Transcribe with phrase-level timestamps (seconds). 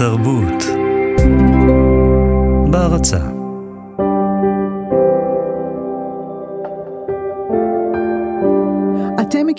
[0.00, 0.64] התרבות.
[2.70, 3.39] בהרצה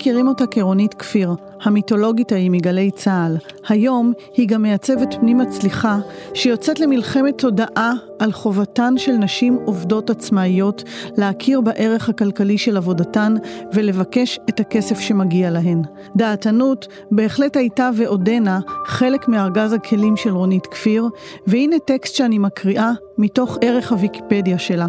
[0.02, 3.36] מכירים אותה כרונית כפיר, המיתולוגית ההיא מגלי צה"ל.
[3.68, 5.98] היום היא גם מעצבת פנים מצליחה,
[6.34, 10.82] שיוצאת למלחמת תודעה על חובתן של נשים עובדות עצמאיות
[11.16, 13.34] להכיר בערך הכלכלי של עבודתן
[13.74, 15.82] ולבקש את הכסף שמגיע להן.
[16.16, 21.08] דעתנות בהחלט הייתה ועודנה חלק מארגז הכלים של רונית כפיר,
[21.46, 24.86] והנה טקסט שאני מקריאה מתוך ערך הוויקיפדיה שלה.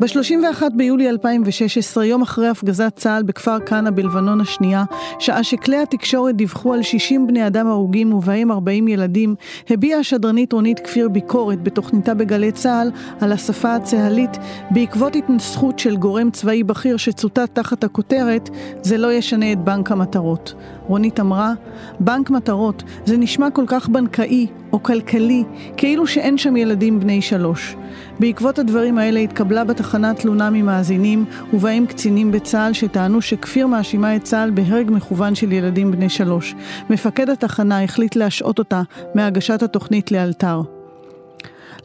[0.00, 4.84] ב-31 ביולי 2016, יום אחרי הפגזת צה"ל בכפר כנא בלבנון השנייה,
[5.18, 9.34] שעה שכלי התקשורת דיווחו על 60 בני אדם הרוגים ובהם 40 ילדים,
[9.70, 12.90] הביעה השדרנית רונית כפיר ביקורת בתוכניתה בגלי צה"ל
[13.20, 14.38] על השפה הצה"לית
[14.70, 18.50] בעקבות התנסחות של גורם צבאי בכיר שצוטט תחת הכותרת
[18.82, 20.54] "זה לא ישנה את בנק המטרות".
[20.86, 21.52] רונית אמרה,
[22.00, 25.44] בנק מטרות, זה נשמע כל כך בנקאי או כלכלי,
[25.76, 27.76] כאילו שאין שם ילדים בני שלוש.
[28.20, 34.50] בעקבות הדברים האלה התקבלה בתחנה תלונה ממאזינים, ובהם קצינים בצה"ל שטענו שכפיר מאשימה את צה"ל
[34.50, 36.54] בהרג מכוון של ילדים בני שלוש.
[36.90, 38.82] מפקד התחנה החליט להשעות אותה
[39.14, 40.62] מהגשת התוכנית לאלתר.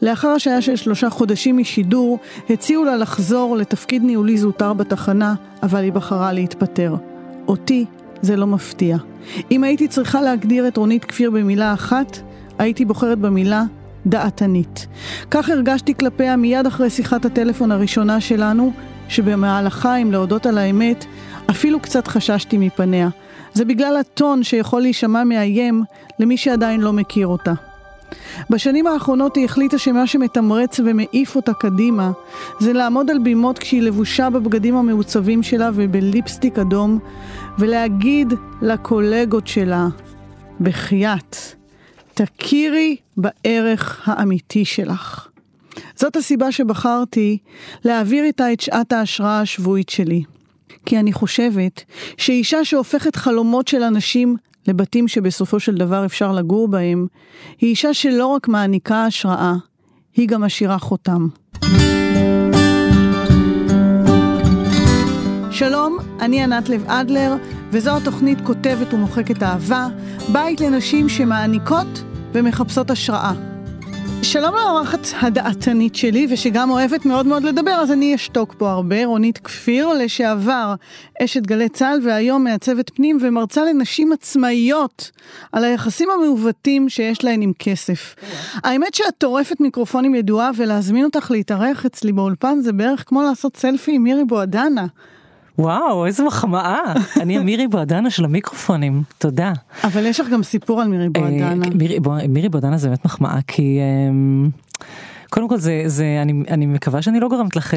[0.02, 2.18] לאחר השעיה של שלושה חודשים משידור,
[2.50, 6.94] הציעו לה לחזור לתפקיד ניהולי זוטר בתחנה, אבל היא בחרה להתפטר.
[7.48, 7.84] אותי
[8.22, 8.96] זה לא מפתיע.
[9.50, 12.18] אם הייתי צריכה להגדיר את רונית כפיר במילה אחת,
[12.58, 13.62] הייתי בוחרת במילה
[14.06, 14.86] דעתנית.
[15.30, 18.72] כך הרגשתי כלפיה מיד אחרי שיחת הטלפון הראשונה שלנו,
[19.08, 21.04] שבמהלכה, אם להודות על האמת,
[21.50, 23.08] אפילו קצת חששתי מפניה.
[23.52, 25.84] זה בגלל הטון שיכול להישמע מאיים
[26.18, 27.52] למי שעדיין לא מכיר אותה.
[28.50, 32.10] בשנים האחרונות היא החליטה שמה שמתמרץ ומעיף אותה קדימה
[32.60, 36.98] זה לעמוד על בימות כשהיא לבושה בבגדים המעוצבים שלה ובליפסטיק אדום
[37.58, 39.86] ולהגיד לקולגות שלה,
[40.60, 41.36] בחייאת,
[42.14, 45.28] תכירי בערך האמיתי שלך.
[45.96, 47.38] זאת הסיבה שבחרתי
[47.84, 50.22] להעביר איתה את שעת ההשראה השבועית שלי.
[50.86, 51.84] כי אני חושבת
[52.16, 54.36] שאישה שהופכת חלומות של אנשים
[54.68, 57.06] לבתים שבסופו של דבר אפשר לגור בהם,
[57.60, 59.54] היא אישה שלא רק מעניקה השראה,
[60.16, 61.28] היא גם משאירה חותם.
[65.54, 67.34] שלום, אני ענת לב אדלר,
[67.70, 69.86] וזו התוכנית כותבת ומוחקת אהבה,
[70.32, 73.32] בית לנשים שמעניקות ומחפשות השראה.
[74.22, 79.04] שלום לאורחת הדעתנית שלי, ושגם אוהבת מאוד מאוד לדבר, אז אני אשתוק פה הרבה.
[79.04, 80.74] רונית כפיר, לשעבר
[81.22, 85.10] אשת גלי צה"ל, והיום מעצבת פנים ומרצה לנשים עצמאיות
[85.52, 88.14] על היחסים המעוותים שיש להן עם כסף.
[88.64, 93.92] האמת שאת טורפת מיקרופונים ידועה, ולהזמין אותך להתארח אצלי באולפן זה בערך כמו לעשות סלפי
[93.92, 94.86] עם מירי בועדנה.
[95.58, 96.78] וואו, איזה מחמאה.
[97.22, 99.52] אני המירי בועדנה של המיקרופונים, תודה.
[99.84, 101.66] אבל יש לך גם סיפור על מירי בועדנה.
[101.74, 101.98] מירי,
[102.28, 103.78] מירי בועדנה זה באמת מחמאה, כי
[104.10, 104.50] אמ,
[105.30, 107.74] קודם כל זה, זה אני, אני מקווה שאני לא גורמת לך...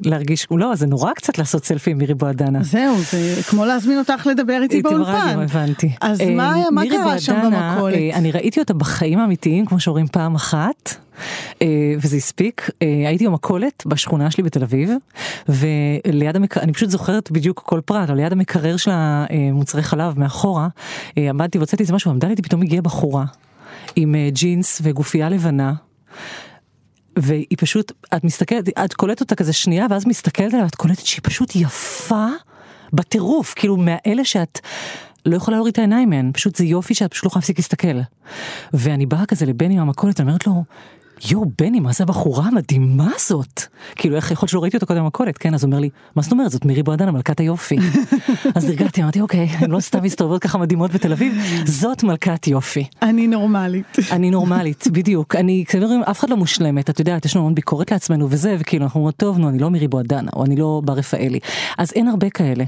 [0.00, 2.62] להרגיש, לא, זה נורא קצת לעשות סלפי עם מירי בועדנה.
[2.62, 5.38] זהו, זה כמו להזמין אותך לדבר איתי באולפן.
[5.40, 5.90] הבנתי.
[6.00, 7.98] אז מה, מה קרה שם במכולת?
[8.14, 10.94] אני ראיתי אותה בחיים האמיתיים, כמו שאומרים פעם אחת.
[11.98, 14.90] וזה הספיק, הייתי במכולת בשכונה שלי בתל אביב,
[15.48, 20.68] וליד המקרר, אני פשוט זוכרת בדיוק כל פרט, אבל ליד המקרר של המוצרי חלב מאחורה,
[21.16, 23.24] עמדתי והוצאתי איזה משהו, עמדה לי פתאום הגיעה בחורה
[23.96, 25.72] עם ג'ינס וגופייה לבנה.
[27.18, 31.20] והיא פשוט, את מסתכלת, את קולטת אותה כזה שנייה, ואז מסתכלת עליה, ואת קולטת שהיא
[31.22, 32.26] פשוט יפה
[32.92, 34.60] בטירוף, כאילו מאלה שאת
[35.26, 38.00] לא יכולה להוריד את העיניים מהן, פשוט זה יופי שאת פשוט לא יכולה להפסיק להסתכל.
[38.74, 40.64] ואני באה כזה לבני מהמכולת, אני אומרת לו,
[41.30, 43.62] יואו בני מה זה הבחורה המדהימה הזאת
[43.96, 46.50] כאילו איך יכול שלא ראיתי אותה קודם במכולת כן אז אומר לי מה זאת אומרת
[46.50, 47.76] זאת מירי בועדנה מלכת היופי
[48.56, 52.84] אז הרגעתי אמרתי אוקיי אני לא סתם מסתובבות ככה מדהימות בתל אביב זאת מלכת יופי.
[53.02, 53.96] אני נורמלית.
[54.12, 57.90] אני נורמלית בדיוק אני אומרים אף אחד לא מושלמת את יודעת יש לנו המון ביקורת
[57.90, 60.92] לעצמנו וזה וכאילו אנחנו אומרים טוב נו אני לא מירי בועדנה או אני לא בר
[60.92, 61.38] רפאלי
[61.78, 62.64] אז אין הרבה כאלה.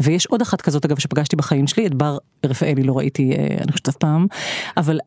[0.00, 3.88] ויש עוד אחת כזאת אגב שפגשתי בחיים שלי את בר רפאלי לא ראיתי אני חושבת
[3.88, 4.26] אף פעם
[4.76, 4.98] אבל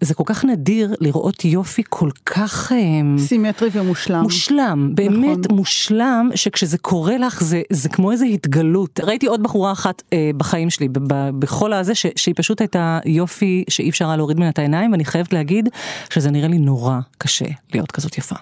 [0.00, 2.72] זה כל כך נדיר לראות יופי כל כך
[3.18, 4.22] סימטרי ומושלם.
[4.22, 5.56] מושלם, באמת נכון.
[5.56, 9.00] מושלם, שכשזה קורה לך זה, זה כמו איזה התגלות.
[9.02, 12.98] ראיתי עוד בחורה אחת אה, בחיים שלי, ב- ב- בכל הזה, ש- שהיא פשוט הייתה
[13.06, 15.68] יופי שאי אפשר היה להוריד ממנה את העיניים, ואני חייבת להגיד
[16.10, 17.44] שזה נראה לי נורא קשה
[17.74, 18.36] להיות כזאת יפה.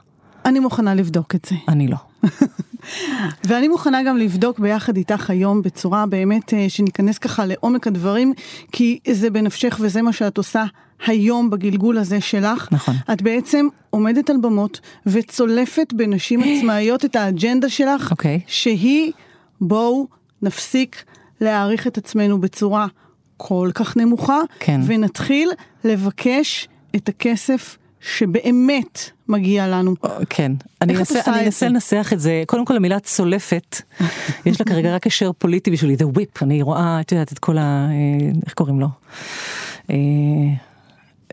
[0.44, 1.56] אני מוכנה לבדוק את זה.
[1.68, 1.96] אני לא.
[3.46, 8.32] ואני מוכנה גם לבדוק ביחד איתך היום בצורה באמת שניכנס ככה לעומק הדברים,
[8.72, 10.64] כי זה בנפשך וזה מה שאת עושה
[11.06, 12.68] היום בגלגול הזה שלך.
[12.72, 12.94] נכון.
[13.12, 18.40] את בעצם עומדת על במות וצולפת בנשים עצמאיות את האג'נדה שלך, אוקיי.
[18.46, 19.12] שהיא
[19.60, 20.06] בואו
[20.42, 21.04] נפסיק
[21.40, 22.86] להעריך את עצמנו בצורה
[23.36, 24.80] כל כך נמוכה, כן.
[24.86, 25.50] ונתחיל
[25.84, 29.94] לבקש את הכסף שבאמת מגיע לנו.
[30.30, 30.52] כן,
[30.82, 31.68] אני אנסה?
[31.68, 33.82] לנסח את זה, קודם כל המילה צולפת,
[34.46, 37.58] יש לה כרגע רק הקשר פוליטי בשבילי, the whip, אני רואה, את יודעת, את כל
[37.58, 37.88] ה...
[37.90, 38.88] אה, איך קוראים לו?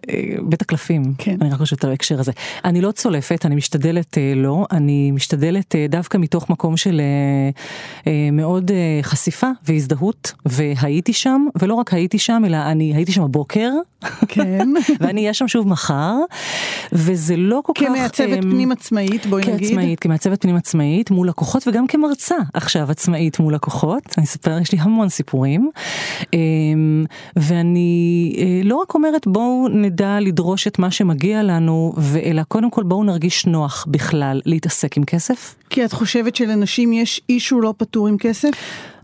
[0.09, 1.37] אה, בית הקלפים, כן.
[1.41, 2.31] אני רק חושבת על ההקשר הזה.
[2.65, 7.01] אני לא צולפת, אני משתדלת אה, לא, אני משתדלת אה, דווקא מתוך מקום של
[8.31, 8.71] מאוד
[9.01, 13.69] חשיפה והזדהות, והייתי שם, ולא רק הייתי שם, אלא אני הייתי שם הבוקר,
[14.27, 14.73] כן.
[14.99, 16.15] ואני אהיה שם שוב מחר,
[16.91, 17.85] וזה לא כל כך...
[17.85, 19.69] כמעצבת פנים עצמאית, בואי נגיד.
[19.69, 24.71] כעצמאית, כמעצבת פנים עצמאית מול לקוחות וגם כמרצה עכשיו עצמאית מול לקוחות, אני אספר, יש
[24.71, 25.69] לי המון סיפורים.
[27.35, 28.33] ואני
[28.63, 31.93] לא רק אומרת בואו נדע לדרוש את מה שמגיע לנו,
[32.23, 35.55] אלא קודם כל בואו נרגיש נוח בכלל להתעסק עם כסף.
[35.69, 38.49] כי את חושבת שלנשים יש אישו לא פטור עם כסף?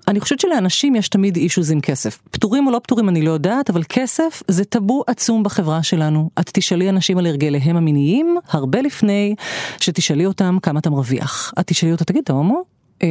[0.08, 2.20] אני חושבת שלאנשים יש תמיד אישוז עם כסף.
[2.32, 6.30] פטורים או לא פטורים אני לא יודעת, אבל כסף זה טאבו עצום בחברה שלנו.
[6.40, 9.36] את תשאלי אנשים על הרגליהם המיניים, הרבה לפני
[9.82, 11.54] שתשאלי אותם כמה אתה מרוויח.
[11.60, 12.64] את תשאלי אותה, תגיד, אתה הומו?
[13.04, 13.08] אה,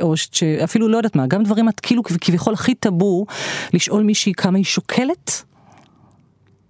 [0.00, 3.26] או שאפילו לא יודעת מה, גם דברים את כאילו כביכול הכי טאבו,
[3.74, 5.42] לשאול מישהי כמה היא שוקלת,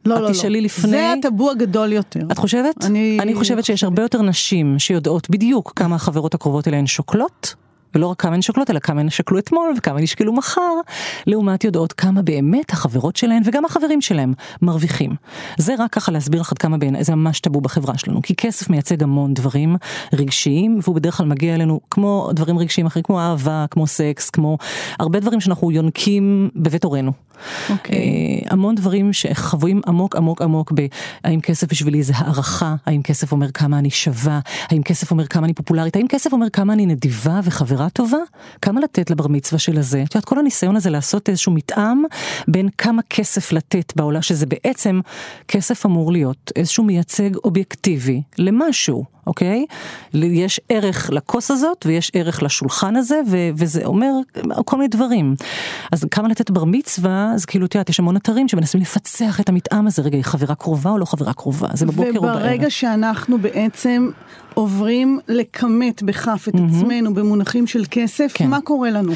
[0.04, 0.32] לא, את לא, לא.
[0.32, 2.20] תשאלי לפני- זה הטאבו הגדול יותר.
[2.32, 2.84] את חושבת?
[2.84, 7.54] אני- אני חושבת שיש הרבה יותר נשים שיודעות בדיוק כמה החברות הקרובות אליהן שוקלות.
[7.94, 10.60] ולא רק כמה הן שוקלות, אלא כמה הן שקלו אתמול וכמה הן ישקלו מחר,
[11.26, 14.32] לעומת יודעות כמה באמת החברות שלהן וגם החברים שלהם
[14.62, 15.10] מרוויחים.
[15.58, 18.70] זה רק ככה להסביר לך עד כמה בעיניי זה ממש טאבו בחברה שלנו, כי כסף
[18.70, 19.76] מייצג המון דברים
[20.12, 24.58] רגשיים, והוא בדרך כלל מגיע אלינו כמו דברים רגשיים אחרים, כמו אהבה, כמו סקס, כמו
[24.98, 27.12] הרבה דברים שאנחנו יונקים בבית הורינו.
[27.70, 27.96] אוקיי.
[27.96, 30.86] אה, המון דברים שחבויים עמוק עמוק עמוק ב...
[31.24, 35.44] האם כסף בשבילי זה הערכה, האם כסף אומר כמה אני שווה, האם כסף אומר כמה
[35.44, 38.18] אני פופולרית, האם כסף אומר כמה אני נדיבה וחברה טובה,
[38.62, 40.02] כמה לתת לבר מצווה של הזה.
[40.02, 42.02] את יודעת, כל הניסיון הזה לעשות איזשהו מתאם
[42.48, 45.00] בין כמה כסף לתת בעולם, שזה בעצם,
[45.48, 49.19] כסף אמור להיות איזשהו מייצג אובייקטיבי למשהו.
[49.26, 49.64] אוקיי?
[50.14, 54.10] יש ערך לכוס הזאת ויש ערך לשולחן הזה ו- וזה אומר
[54.64, 55.34] כל מיני דברים.
[55.92, 59.48] אז כמה לתת בר מצווה, אז כאילו, את יודעת, יש המון אתרים שמנסים לפצח את
[59.48, 61.68] המתאם הזה, רגע, היא חברה קרובה או לא חברה קרובה?
[61.72, 62.36] זה בבוקר או בערב.
[62.36, 64.10] וברגע שאנחנו בעצם
[64.54, 68.48] עוברים לכמת בכף את עצמנו במונחים של כסף, כן.
[68.48, 69.12] מה קורה לנו?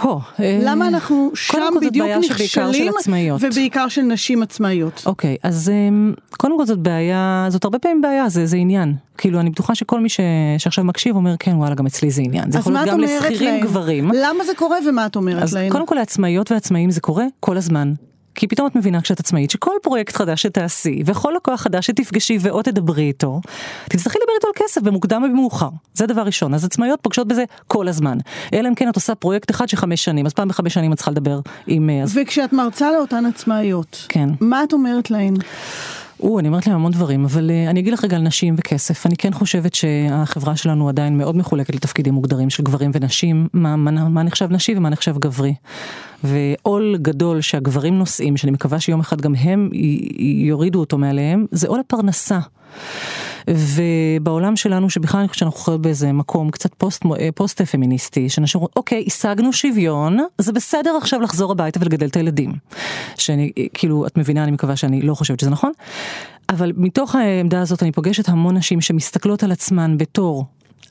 [0.00, 2.92] הו, אה, למה אנחנו שם בדיוק נכשלים.
[3.40, 5.02] ובעיקר של נשים עצמאיות?
[5.06, 8.94] אוקיי, אז אמ, קודם כל זאת בעיה, זאת הרבה פעמים בעיה, זה, זה עניין.
[9.18, 10.20] כאילו, אני בטוחה שכל מי ש,
[10.58, 12.50] שעכשיו מקשיב אומר, כן, וואלה, גם אצלי זה עניין.
[12.50, 13.60] זה אז יכול להיות גם לשכירים?
[13.60, 14.10] גברים.
[14.14, 15.72] למה זה קורה ומה את אומרת אז להם?
[15.72, 17.92] קודם כל לעצמאיות ועצמאים זה קורה כל הזמן.
[18.38, 22.64] כי פתאום את מבינה כשאת עצמאית שכל פרויקט חדש שתעשי וכל לקוח חדש שתפגשי ועוד
[22.64, 23.40] תדברי איתו,
[23.90, 25.68] תצטרכי לדבר איתו על כסף במוקדם ובמאוחר.
[25.94, 26.54] זה דבר ראשון.
[26.54, 28.18] אז עצמאיות פוגשות בזה כל הזמן.
[28.52, 30.96] אלא אם כן את עושה פרויקט אחד של חמש שנים, אז פעם בחמש שנים את
[30.96, 31.90] צריכה לדבר עם...
[31.90, 34.28] אה, וכשאת מרצה לאותן עצמאיות, כן.
[34.40, 35.34] מה את אומרת להן?
[36.20, 39.06] או, אני אומרת להם המון דברים, אבל uh, אני אגיד לך רגע על נשים וכסף.
[39.06, 43.90] אני כן חושבת שהחברה שלנו עדיין מאוד מחולקת לתפקידים מוגדרים של גברים ונשים, מה, מה,
[43.90, 45.54] מה נחשב נשי ומה נחשב גברי.
[46.24, 49.70] ועול גדול שהגברים נושאים, שאני מקווה שיום אחד גם הם
[50.18, 52.38] יורידו אותו מעליהם, זה עול הפרנסה.
[53.54, 57.02] ובעולם שלנו, שבכלל אני חושבת שאנחנו חיות באיזה מקום קצת פוסט,
[57.34, 62.52] פוסט פמיניסטי, שאנשים אומרים, אוקיי, השגנו שוויון, זה בסדר עכשיו לחזור הביתה ולגדל את הילדים.
[63.16, 65.72] שאני, כאילו, את מבינה, אני מקווה שאני לא חושבת שזה נכון,
[66.48, 70.44] אבל מתוך העמדה הזאת אני פוגשת המון נשים שמסתכלות על עצמן בתור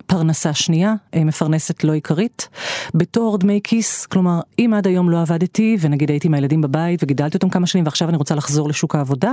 [0.07, 2.49] פרנסה שנייה, אה, מפרנסת לא עיקרית,
[2.93, 7.37] בתור דמי כיס, כלומר, אם עד היום לא עבדתי, ונגיד הייתי עם הילדים בבית וגידלתי
[7.37, 9.31] אותם כמה שנים ועכשיו אני רוצה לחזור לשוק העבודה,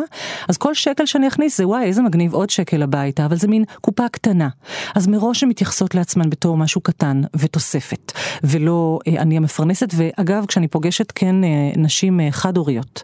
[0.49, 3.65] אז כל שקל שאני אכניס זה וואי, איזה מגניב עוד שקל הביתה, אבל זה מין
[3.81, 4.49] קופה קטנה.
[4.95, 8.13] אז מראש הן מתייחסות לעצמן בתור משהו קטן ותוספת,
[8.45, 13.03] ולא אה, אני המפרנסת, ואגב, כשאני פוגשת כן אה, נשים חד-הוריות,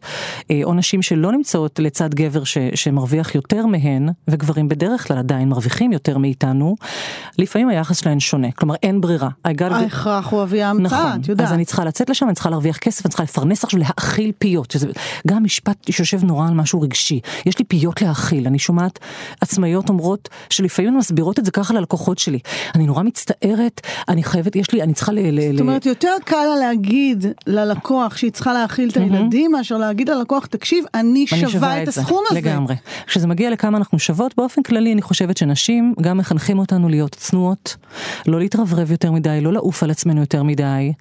[0.64, 5.92] או נשים שלא נמצאות לצד גבר ש, שמרוויח יותר מהן, וגברים בדרך כלל עדיין מרוויחים
[5.92, 6.76] יותר מאיתנו,
[7.38, 9.28] לפעמים היחס שלהן שונה, כלומר אין ברירה.
[9.72, 11.46] ההכרח הוא אבי ההמצאה, נכון, את יודעת.
[11.46, 14.70] אז אני צריכה לצאת לשם, אני צריכה להרוויח כסף, אני צריכה לפרנס עכשיו להאכיל פיות,
[14.70, 14.86] שזה
[15.26, 18.98] גם משפט שיושב נורא על משהו רגשי, יש לי פיות להאכיל, אני שומעת
[19.40, 22.38] עצמאיות אומרות שלפעמים מסבירות את זה ככה ללקוחות שלי,
[22.74, 25.18] אני נורא מצטערת, אני חייבת, יש לי, אני צריכה ל...
[25.18, 30.08] ל- זאת אומרת, יותר קל לה להגיד ללקוח שהיא צריכה להאכיל את הילדים, מאשר להגיד
[30.08, 32.40] ללקוח, תקשיב, אני שווה את הסכום הזה.
[32.40, 32.74] לגמרי.
[33.06, 37.49] כשזה מגיע לכמה אנחנו שוות, באופן כללי אני חושבת שנשים גם מחנכים אותנו להיות צנועות,
[38.26, 40.92] לא להתרברב יותר מדי, לא לעוף על עצמנו יותר מדי.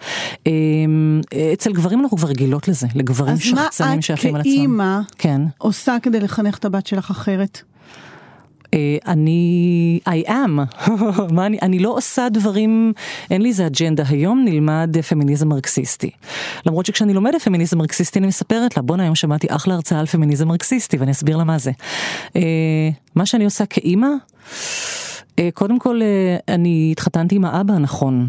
[0.46, 1.22] אמ,
[1.54, 4.54] אצל גברים אנחנו כבר רגילות לזה, לגברים אז מה שחצנים את שעפים על עצמם.
[4.54, 5.42] כאימא כן.
[5.58, 7.62] עושה כדי לחנך את הבת שלך אחרת?
[8.74, 10.82] אה, אני, I am,
[11.36, 12.94] מה אני, אני לא עושה דברים,
[13.32, 16.10] אין לי איזה אג'נדה, היום נלמד פמיניזם מרקסיסטי.
[16.66, 20.48] למרות שכשאני לומדת פמיניזם מרקסיסטי אני מספרת לה, בואנה היום שמעתי אחלה הרצאה על פמיניזם
[20.48, 21.72] מרקסיסטי ואני אסביר לה מה זה.
[22.36, 24.08] אה, מה שאני עושה כאימא,
[25.54, 26.02] קודם כל
[26.48, 28.28] אני התחתנתי עם האבא הנכון.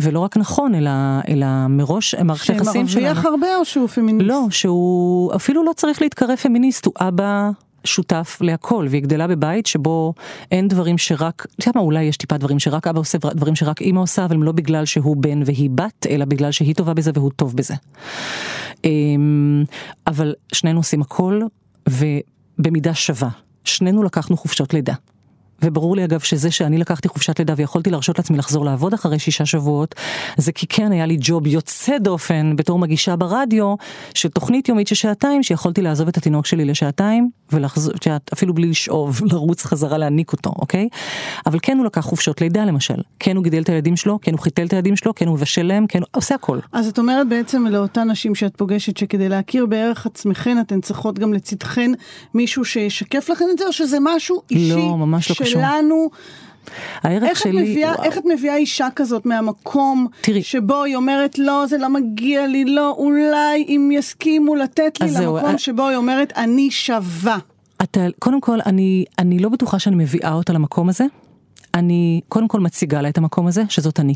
[0.00, 0.90] ולא רק נכון, אלא,
[1.28, 3.06] אלא מראש מערכת היחסים שלנו.
[3.06, 4.28] שמרוויח הרבה או שהוא פמיניסט?
[4.28, 7.50] לא, שהוא אפילו לא צריך להתקרב פמיניסט, הוא אבא
[7.84, 10.14] שותף להכל והיא גדלה בבית שבו
[10.52, 13.82] אין דברים שרק, אתה יודע מה אולי יש טיפה דברים שרק אבא עושה דברים שרק
[13.82, 17.30] אמא עושה אבל לא בגלל שהוא בן והיא בת אלא בגלל שהיא טובה בזה והוא
[17.36, 17.74] טוב בזה.
[18.84, 19.64] אמ,
[20.06, 21.40] אבל שנינו עושים הכל
[21.88, 23.28] ובמידה שווה
[23.64, 24.94] שנינו לקחנו חופשות לידה.
[25.64, 29.46] וברור לי אגב שזה שאני לקחתי חופשת לידה ויכולתי להרשות לעצמי לחזור לעבוד אחרי שישה
[29.46, 29.94] שבועות,
[30.36, 33.74] זה כי כן היה לי ג'וב יוצא דופן בתור מגישה ברדיו
[34.14, 37.94] של תוכנית יומית של שעתיים שיכולתי לעזוב את התינוק שלי לשעתיים ולחזור,
[38.32, 40.88] אפילו בלי לשאוב, לרוץ חזרה להניק אותו, אוקיי?
[41.46, 44.40] אבל כן הוא לקח חופשות לידה למשל, כן הוא גידל את הילדים שלו, כן הוא
[44.40, 46.58] חיתל את הילדים שלו, כן הוא מבשל להם, כן הוא עושה הכל.
[46.72, 51.32] אז את אומרת בעצם לאותן נשים שאת פוגשת שכדי להכיר בערך עצמכן אתן צריכות גם
[51.32, 51.92] לצדכן
[52.34, 54.74] מישהו שישקף לכן את זה או שזה משהו אישי?
[54.74, 56.10] לא, ממש לא שלנו.
[57.02, 61.38] הערך איך שלי, את מביאה, איך את מביאה אישה כזאת מהמקום תראי, שבו היא אומרת
[61.38, 65.96] לא זה לא מגיע לי לא אולי אם יסכימו לתת לי למקום זהו, שבו היא
[65.96, 67.38] אומרת אני שווה.
[67.82, 71.04] אתה, קודם כל אני, אני לא בטוחה שאני מביאה אותה למקום הזה,
[71.74, 74.14] אני קודם כל מציגה לה את המקום הזה שזאת אני.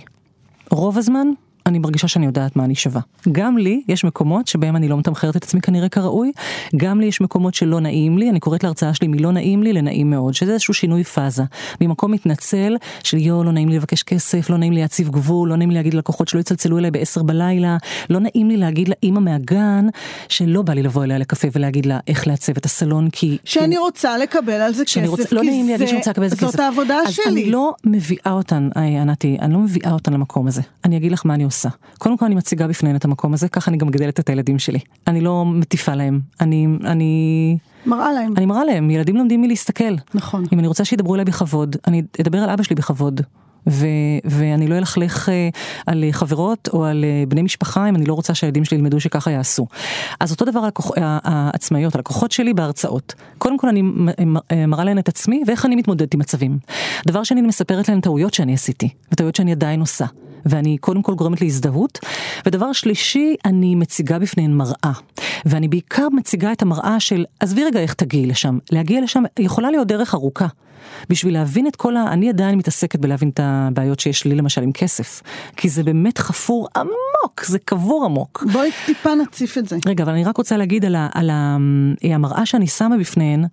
[0.71, 1.26] רוב הזמן
[1.66, 3.00] אני מרגישה שאני יודעת מה אני שווה.
[3.33, 6.33] גם לי יש מקומות שבהם אני לא מתמחרת את עצמי כנראה כראוי,
[6.76, 10.11] גם לי יש מקומות שלא נעים לי, אני קוראת להרצאה שלי מלא נעים לי לנעים
[10.11, 11.42] מאוד, שזה איזשהו שינוי פאזה.
[11.80, 15.56] ממקום מתנצל של יואו לא נעים לי לבקש כסף, לא נעים לי להציב גבול, לא
[15.56, 17.76] נעים לי להגיד ללקוחות שלא יצלצלו אליי בעשר בלילה,
[18.11, 19.87] לא נעים לי להגיד לאימא מהגן
[20.28, 23.38] שלא בא לי לבוא אליה לקפה ולהגיד לה איך לעצב את הסלון כי...
[23.44, 26.47] שאני רוצה לקבל על זה כסף, לא רוצה לקבל על זה כסף.
[26.47, 27.25] זאת העבודה אז שלי.
[27.26, 28.68] אני לא מביאה אותן,
[29.00, 30.62] ענתי, אני לא מביאה אותן למקום הזה.
[30.85, 31.53] אני אגיד לך מה אני עושה.
[31.99, 34.78] קודם כל אני מציגה בפניהן את המקום הזה, ככה אני גם מגדלת את הילדים שלי.
[35.06, 37.56] אני לא מטיפה להם, אני, אני...
[37.87, 38.34] מראה להם.
[38.37, 39.94] אני מראה להם, ילדים לומדים מלהסתכל.
[40.14, 40.44] נכון.
[40.52, 43.20] אם אני רוצה שידברו אליי בכבוד, אני אדבר על אבא שלי בכבוד.
[43.66, 43.87] ו,
[44.25, 45.49] ואני לא אלכלך אה,
[45.87, 49.30] על חברות או על אה, בני משפחה אם אני לא רוצה שהילדים שלי ילמדו שככה
[49.30, 49.66] יעשו.
[50.21, 53.14] אז אותו דבר הלקוח, העצמאיות, הלקוחות שלי בהרצאות.
[53.38, 53.83] קודם כל אני
[54.50, 56.59] אה, מראה להן את עצמי ואיך אני מתמודדת עם מצבים.
[57.06, 60.06] דבר שני אני מספרת להן טעויות שאני עשיתי, וטעויות שאני עדיין עושה.
[60.47, 61.99] ואני קודם כל גורמת להזדהות.
[62.47, 64.92] ודבר שלישי, אני מציגה בפניהן מראה.
[65.47, 69.88] ואני בעיקר מציגה את המראה של, עזבי רגע איך תגיעי לשם, להגיע לשם יכולה להיות
[69.88, 70.47] דרך ארוכה.
[71.09, 72.12] בשביל להבין את כל ה...
[72.12, 75.23] אני עדיין מתעסקת בלהבין את הבעיות שיש לי למשל עם כסף.
[75.57, 78.45] כי זה באמת חפור עמוק, זה קבור עמוק.
[78.53, 79.76] בואי טיפה נציף את זה.
[79.87, 81.57] לה, אבל אני רק רוצה להגיד על, ה, על ה,
[82.03, 83.45] המראה שאני שמה בפניהן.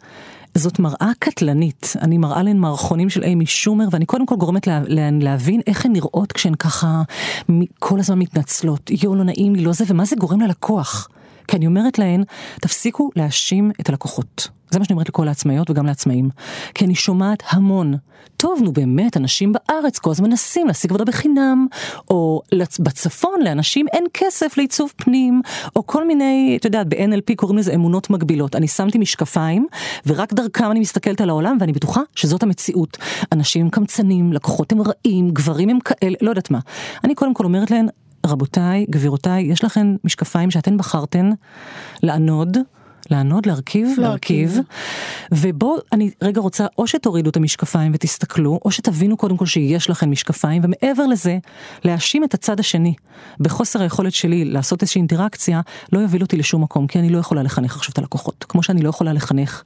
[0.56, 4.82] זאת מראה קטלנית, אני מראה להן מערכונים של אימי שומר ואני קודם כל גורמת לה,
[4.88, 7.02] להן להבין איך הן נראות כשהן ככה
[7.80, 11.10] כל הזמן מתנצלות, יואו לא נעים לי, לא זה, ומה זה גורם ללקוח.
[11.51, 12.24] כי אני אומרת להן,
[12.62, 14.48] תפסיקו להאשים את הלקוחות.
[14.70, 16.29] זה מה שאני אומרת לכל העצמאיות וגם לעצמאים.
[16.74, 17.93] כי אני שומעת המון.
[18.38, 21.67] טוב, נו באמת, אנשים בארץ כל הזמן מנסים להשיג עבודה בחינם,
[22.10, 22.41] או
[22.79, 25.41] בצפון לאנשים אין כסף לעיצוב פנים,
[25.75, 28.55] או כל מיני, אתה יודע, ב-NLP קוראים לזה אמונות מגבילות.
[28.55, 29.67] אני שמתי משקפיים,
[30.05, 32.98] ורק דרכם אני מסתכלת על העולם, ואני בטוחה שזאת המציאות.
[33.31, 36.60] אנשים הם קמצנים, לקוחות הם רעים, גברים הם כאלה, לא יודעת מה.
[37.03, 37.88] אני קודם כל אומרת להן,
[38.25, 41.30] רבותיי, גבירותיי, יש לכן משקפיים שאתן בחרתן
[42.04, 42.58] לענוד.
[43.12, 44.58] לענוד, להרכיב, להרכיב.
[45.32, 50.12] ובואו, אני רגע רוצה או שתורידו את המשקפיים ותסתכלו, או שתבינו קודם כל שיש לכם
[50.12, 51.38] משקפיים, ומעבר לזה,
[51.84, 52.94] להאשים את הצד השני.
[53.39, 55.62] בחוסר היכולת שלי לעשות איזושהי אינטראקציה,
[55.94, 58.46] לא יוביל אותי לשום מקום, כי אני לא יכולה לחנך עכשיו את הלקוחות.
[58.50, 59.63] כמו שאני לא יכולה לחנך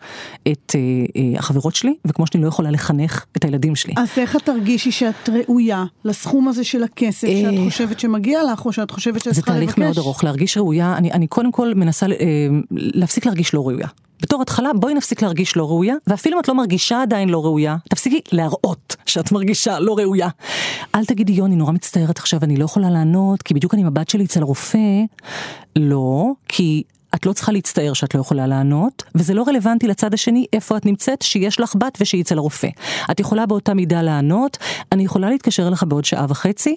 [0.52, 0.80] את אה,
[1.22, 3.94] אה, החברות שלי, וכמו שאני לא יכולה לחנך את הילדים שלי.
[3.98, 8.66] אז איך את תרגישי שאת ראויה לסכום הזה של הכסף שאת אה, חושבת שמגיע לך,
[8.66, 9.66] או שאת חושבת שאת צריכה לבקש?
[9.66, 13.60] זה תהליך מאוד ארוך, להרגיש ראויה, אני, אני קודם כל מנסה אה, להפסיק להרגיש לא
[13.62, 13.88] ראויה.
[14.22, 17.78] בתור התחלה בואי נפסיק להרגיש לא ראויה, ואפילו אם את לא מרגישה עדיין לא ראויה,
[17.90, 20.28] תפסיקי להראות שאת מרגישה לא ראויה.
[20.96, 24.10] אל תגידי יוני נורא מצטערת עכשיו אני לא יכולה לענות כי בדיוק אני עם הבת
[24.10, 24.78] שלי אצל הרופא.
[25.76, 26.84] לא, כי
[27.16, 30.86] את לא צריכה להצטער שאת לא יכולה לענות, וזה לא רלוונטי לצד השני איפה את
[30.86, 32.68] נמצאת, שיש לך בת ושהיא אצל הרופא.
[33.12, 34.58] את יכולה באותה מידה לענות,
[34.92, 36.76] אני יכולה להתקשר אליך בעוד שעה וחצי,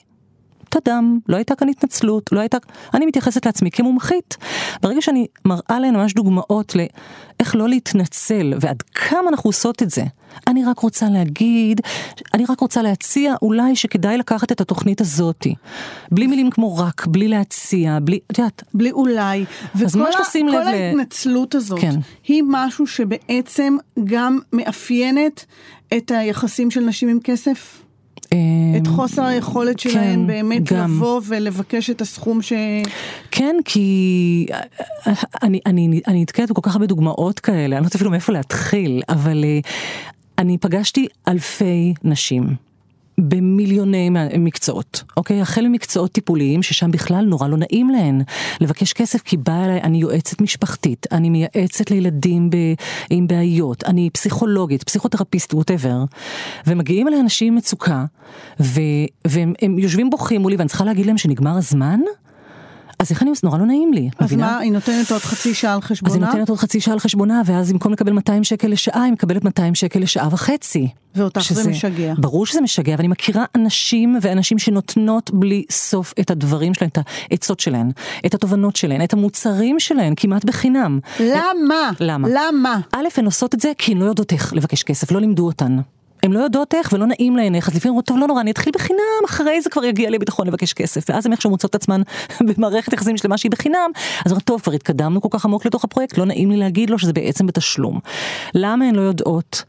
[0.68, 2.58] תדם, לא הייתה כאן התנצלות, לא הייתה,
[2.94, 4.36] אני מתייחסת לעצמי כמומחית.
[4.82, 10.04] ברגע שאני מראה להן ממש דוגמאות לאיך לא להתנצל ועד כמה אנחנו עושות את זה,
[10.46, 11.80] אני רק רוצה להגיד,
[12.34, 15.54] אני רק רוצה להציע אולי שכדאי לקחת את התוכנית הזאתי.
[16.10, 18.62] בלי מילים כמו רק, בלי להציע, בלי, את יודעת.
[18.74, 19.44] בלי אולי.
[19.84, 21.94] אז ממש לשים לב כל ההתנצלות הזאת, כן.
[22.24, 25.44] היא משהו שבעצם גם מאפיינת
[25.96, 27.82] את היחסים של נשים עם כסף?
[28.76, 30.94] את חוסר היכולת שלהם כן, באמת גם.
[30.94, 32.52] לבוא ולבקש את הסכום ש...
[33.30, 34.46] כן, כי
[35.42, 39.02] אני, אני, אני נתקלת בכל כך הרבה דוגמאות כאלה, אני לא יודעת אפילו מאיפה להתחיל,
[39.08, 39.60] אבל אה,
[40.38, 42.67] אני פגשתי אלפי נשים.
[43.18, 45.40] במיליוני מקצועות, אוקיי?
[45.40, 48.22] החל ממקצועות טיפוליים, ששם בכלל נורא לא נעים להן
[48.60, 52.56] לבקש כסף, כי באה אליי, אני יועצת משפחתית, אני מייעצת לילדים ב,
[53.10, 56.04] עם בעיות, אני פסיכולוגית, פסיכותרפיסט, ווטאבר,
[56.66, 58.04] ומגיעים אליי אנשים עם מצוקה,
[58.60, 58.80] ו,
[59.26, 62.00] והם הם יושבים בוכים מולי, ואני צריכה להגיד להם שנגמר הזמן?
[62.98, 63.46] אז איך אני עושה?
[63.46, 64.46] נורא לא נעים לי, אז מבינה?
[64.46, 66.14] מה, היא נותנת עוד חצי שעה על חשבונה?
[66.14, 69.12] אז היא נותנת עוד חצי שעה על חשבונה, ואז במקום לקבל 200 שקל לשעה, היא
[69.12, 70.88] מקבלת 200 שקל לשעה וחצי.
[71.14, 72.14] ואותך זה שזה- משגע.
[72.18, 76.98] ברור שזה משגע, ואני מכירה אנשים ואנשים שנותנות בלי סוף את הדברים שלהם, את
[77.30, 77.90] העצות שלהם,
[78.26, 80.98] את התובנות שלהם, את המוצרים שלהם, כמעט בחינם.
[81.20, 81.90] למה?
[82.00, 82.28] למה?
[82.28, 82.80] למה?
[82.92, 85.76] א', הן עושות את זה כי הן לא יודעות איך לבקש כסף, לא לימדו אותן.
[86.22, 88.50] הן לא יודעות איך ולא נעים להן איך, אז לפעמים אומרות, טוב לא נורא, אני
[88.50, 91.74] אתחיל בחינם, אחרי זה כבר יגיע לי ביטחון לבקש כסף, ואז הן איכשהו מוצאות את
[91.74, 92.02] עצמן
[92.48, 93.90] במערכת יחסים שלמה שהיא בחינם,
[94.24, 96.98] אז אומרות, טוב, כבר התקדמנו כל כך עמוק לתוך הפרויקט, לא נעים לי להגיד לו
[96.98, 98.00] שזה בעצם בתשלום.
[98.54, 99.64] למה הן לא יודעות?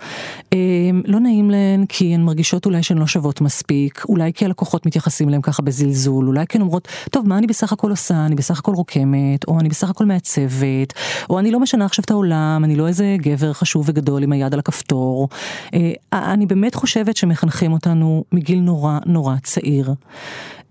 [0.53, 0.58] אה,
[1.06, 5.27] לא נעים להן כי הן מרגישות אולי שהן לא שוות מספיק, אולי כי הלקוחות מתייחסים
[5.27, 8.25] אליהן ככה בזלזול, אולי כי הן אומרות, טוב, מה אני בסך הכל עושה?
[8.25, 10.94] אני בסך הכל רוקמת, או אני בסך הכל מעצבת,
[11.29, 14.53] או אני לא משנה עכשיו את העולם, אני לא איזה גבר חשוב וגדול עם היד
[14.53, 15.29] על הכפתור.
[15.74, 15.91] אה,
[16.39, 19.93] אני באמת חושבת שמחנכים אותנו מגיל נורא נורא צעיר.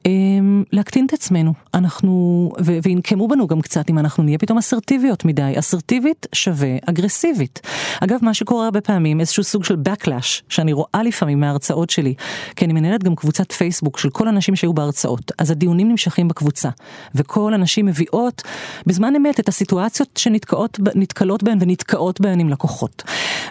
[0.06, 5.24] אמ, להקטין את עצמנו, אנחנו, ו- וינקמו בנו גם קצת אם אנחנו נהיה פתאום אסרטיביות
[5.24, 7.60] מדי, אסרטיבית שווה אגרסיבית.
[8.00, 12.14] אגב, מה שקורה הרבה פעמים, איזשהו סוג של backlash, שאני רואה לפעמים מההרצאות שלי,
[12.56, 16.68] כי אני מנהלת גם קבוצת פייסבוק של כל הנשים שהיו בהרצאות, אז הדיונים נמשכים בקבוצה,
[17.14, 18.42] וכל הנשים מביאות
[18.86, 23.02] בזמן אמת את הסיטואציות שנתקלות בהן ונתקעות בהן עם לקוחות.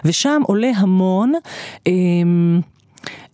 [0.04, 1.32] ושם עולה המון,
[1.86, 2.60] אמ,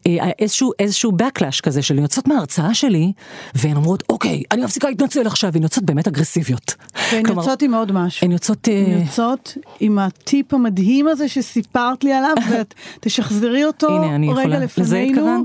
[0.06, 3.12] אה, איזשהו, איזשהו backlash כזה של יוצאות מההרצאה שלי,
[3.54, 6.74] והן אומרות, אוקיי, אני מפסיקה להתנצל עכשיו, והן יוצאות באמת אגרסיביות.
[7.12, 8.24] והן כלומר, יוצאות עם עוד משהו.
[8.24, 8.68] הן יוצאות...
[8.68, 14.28] אה, הן יוצאות עם הטיפ המדהים הזה שסיפרת לי עליו, ואת תשחזרי אותו הנה, אני
[14.32, 15.44] רגע יכולה- לפנינו.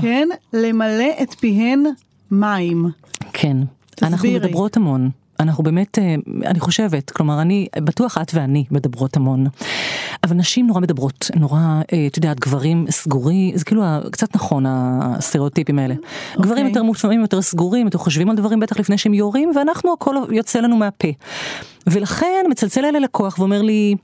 [0.00, 1.84] כן, למלא את פיהן
[2.30, 2.86] מים.
[3.32, 3.56] כן,
[4.02, 4.38] אנחנו תסבירי.
[4.46, 5.10] מדברות המון.
[5.40, 9.46] אנחנו באמת, אה, אני חושבת, כלומר אני, בטוח את ואני מדברות המון.
[10.24, 11.58] אבל נשים נורא מדברות, נורא,
[11.92, 15.94] אה, את יודעת, גברים סגורים, זה כאילו קצת נכון הסטריאוטיפים האלה.
[16.40, 20.16] גברים יותר מופעמים, יותר סגורים, יותר חושבים על דברים בטח לפני שהם יורים, ואנחנו הכל
[20.30, 21.08] יוצא לנו מהפה.
[21.86, 23.96] ולכן מצלצל אליי לקוח ואומר לי,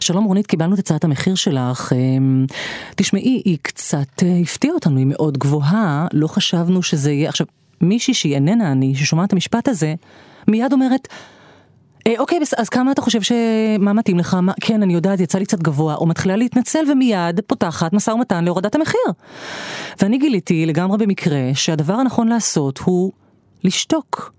[0.00, 1.92] שלום רונית, קיבלנו את הצעת המחיר שלך.
[1.92, 2.46] אמ,
[2.96, 7.28] תשמעי, היא קצת אה, הפתיעה אותנו, היא מאוד גבוהה, לא חשבנו שזה יהיה...
[7.28, 7.46] עכשיו,
[7.80, 9.94] מישהי שהיא איננה אני, ששומעת את המשפט הזה,
[10.48, 11.08] מיד אומרת,
[12.06, 13.32] "אה, אוקיי, אז כמה אתה חושב ש...
[13.78, 14.34] מה מתאים לך?
[14.34, 14.52] מה...
[14.60, 18.74] כן, אני יודעת, יצא לי קצת גבוה, או מתחילה להתנצל ומיד פותחת משא ומתן להורדת
[18.74, 19.00] המחיר.
[20.02, 23.12] ואני גיליתי לגמרי במקרה שהדבר הנכון לעשות הוא
[23.64, 24.32] לשתוק.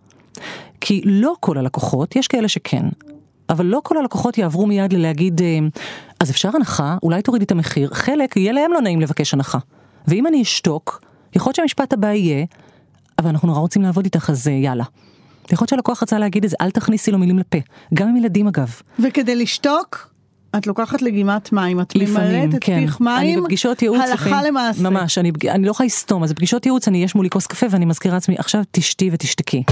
[0.82, 2.86] כי לא כל הלקוחות, יש כאלה שכן,
[3.50, 5.60] אבל לא כל הלקוחות יעברו מיד ללהגיד, אה,
[6.20, 9.58] אז אפשר הנחה, אולי תורידי את המחיר, חלק יהיה להם לא נעים לבקש הנחה.
[10.08, 11.02] ואם אני אשתוק,
[11.36, 12.46] יכול להיות שהמשפט הבא יהיה,
[13.20, 14.84] אבל אנחנו נורא רוצים לעבוד איתך, אז אה, יאללה.
[15.52, 17.58] יכול להיות שהלקוח רצה להגיד את זה, אל תכניסי לו מילים לפה,
[17.94, 18.76] גם עם ילדים אגב.
[19.00, 20.14] וכדי לשתוק,
[20.58, 22.80] את לוקחת לגימת מים, את ממלאת את כן.
[22.80, 24.90] פיך מים, אני בפגישות ייעוץ, הלכה לפעמים- למעשה.
[24.90, 27.86] ממש, אני, אני לא יכולה לסתום, אז בפגישות ייעוץ אני, יש מולי כוס קפה ואני
[27.86, 29.64] מזכירה לעצמי, עכשיו תשתי ותשתקי.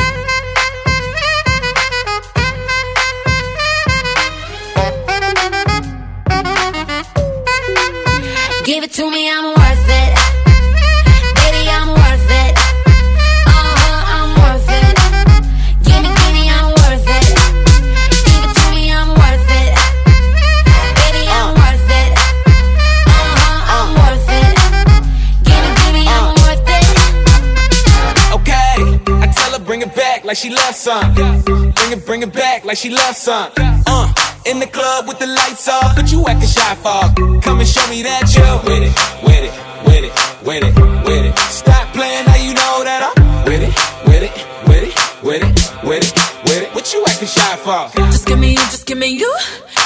[32.16, 33.52] Bring it, back like she loves some.
[33.58, 34.14] Uh,
[34.46, 37.04] in the club with the lights off, but you acting shy for.
[37.42, 38.96] Come and show me that you're with it,
[39.28, 39.52] with it,
[39.84, 40.14] with it,
[40.48, 41.38] with it, with it.
[41.52, 43.76] Stop playing now you know that I'm with it,
[44.08, 44.32] with it,
[44.64, 44.96] with it,
[45.28, 46.16] with it, with it,
[46.48, 46.74] with it.
[46.74, 47.92] What you acting shy for?
[48.08, 49.36] Just give me you, just give me you,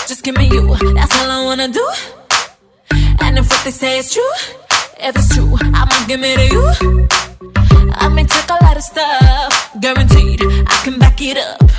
[0.05, 0.75] just give me you.
[0.93, 1.87] That's all I wanna do.
[3.25, 4.33] And if what they say is true,
[4.99, 7.07] if it's true, I'ma give it to you.
[7.95, 11.78] I may take a lot of stuff, guaranteed I can back it up.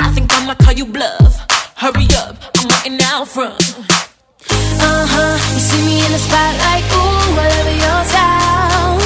[0.00, 1.46] I think I'ma call you bluff.
[1.76, 3.54] Hurry up, I'm waiting out front.
[4.80, 8.98] Uh huh, you see me in the spotlight, ooh, love your style.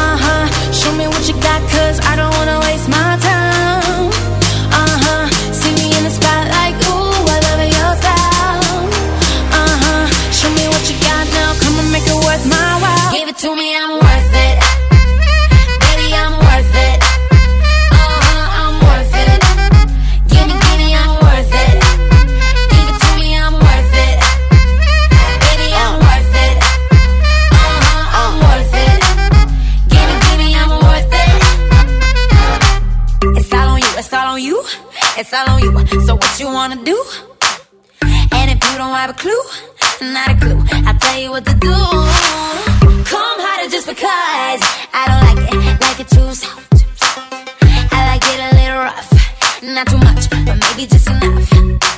[0.00, 3.49] Uh huh, show me what you got, cause I don't wanna waste my time.
[35.90, 37.04] So what you wanna do?
[38.02, 39.42] And if you don't have a clue,
[40.00, 41.74] not a clue, I'll tell you what to do.
[43.10, 44.60] Come harder just because
[44.94, 46.84] I don't like it, like it too soft.
[47.92, 49.10] I like it a little rough,
[49.62, 51.89] not too much, but maybe just enough.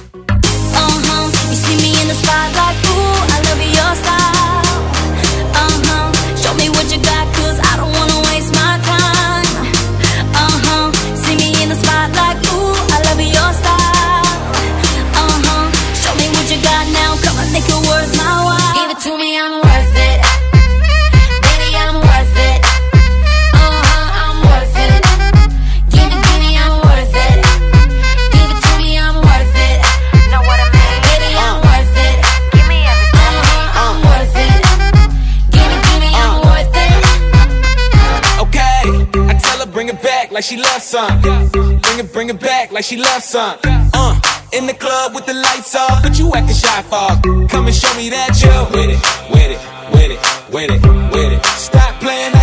[40.92, 43.56] Bring it, bring it back like she loves some.
[43.64, 44.20] Uh,
[44.52, 47.48] in the club with the lights off, but you acting shy for.
[47.48, 49.00] Come and show me that you're with it,
[49.32, 49.60] with it,
[49.94, 50.20] with it,
[50.52, 51.44] with it, with it.
[51.56, 52.34] Stop playing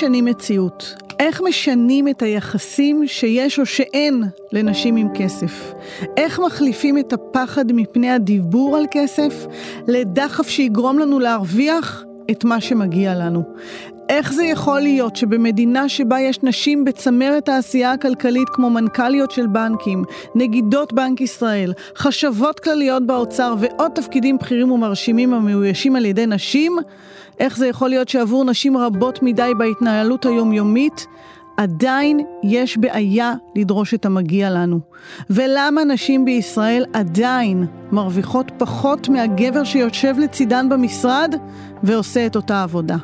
[0.00, 0.94] משנים מציאות?
[1.18, 5.72] איך משנים את היחסים שיש או שאין לנשים עם כסף?
[6.16, 9.46] איך מחליפים את הפחד מפני הדיבור על כסף
[9.88, 13.42] לדחף שיגרום לנו להרוויח את מה שמגיע לנו?
[14.08, 20.04] איך זה יכול להיות שבמדינה שבה יש נשים בצמרת העשייה הכלכלית כמו מנכ"ליות של בנקים,
[20.34, 26.76] נגידות בנק ישראל, חשבות כלליות באוצר ועוד תפקידים בכירים ומרשימים המאוישים על ידי נשים,
[27.40, 31.06] איך זה יכול להיות שעבור נשים רבות מדי בהתנהלות היומיומית,
[31.56, 34.80] עדיין יש בעיה לדרוש את המגיע לנו.
[35.30, 41.34] ולמה נשים בישראל עדיין מרוויחות פחות מהגבר שיושב לצידן במשרד
[41.82, 42.96] ועושה את אותה עבודה.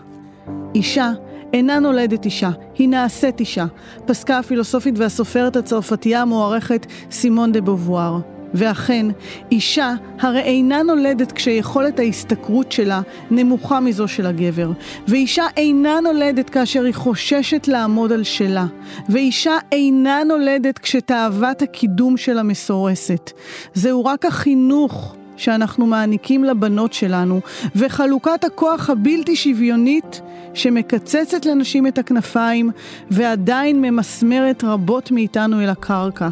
[0.75, 1.13] אישה
[1.53, 3.67] אינה נולדת אישה, היא נעשית אישה,
[4.07, 8.36] פסקה הפילוסופית והסופרת הצרפתייה המוערכת סימון דה בובואר.
[8.57, 9.07] ואכן,
[9.51, 14.71] אישה הרי אינה נולדת כשיכולת ההשתכרות שלה נמוכה מזו של הגבר,
[15.09, 18.67] ואישה אינה נולדת כאשר היא חוששת לעמוד על שלה,
[19.09, 23.31] ואישה אינה נולדת כשתאוות הקידום שלה מסורסת.
[23.75, 27.41] זהו רק החינוך שאנחנו מעניקים לבנות שלנו,
[27.77, 30.21] וחלוקת הכוח הבלתי שוויונית
[30.55, 32.71] שמקצצת לנשים את הכנפיים
[33.11, 36.29] ועדיין ממסמרת רבות מאיתנו אל הקרקע.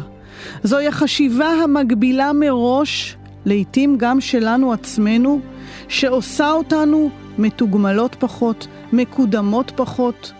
[0.63, 5.39] זוהי החשיבה המגבילה מראש, לעתים גם שלנו עצמנו,
[5.87, 10.31] שעושה אותנו מתוגמלות פחות, מקודמות פחות,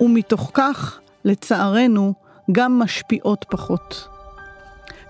[0.00, 2.14] ומתוך כך, לצערנו,
[2.52, 4.08] גם משפיעות פחות.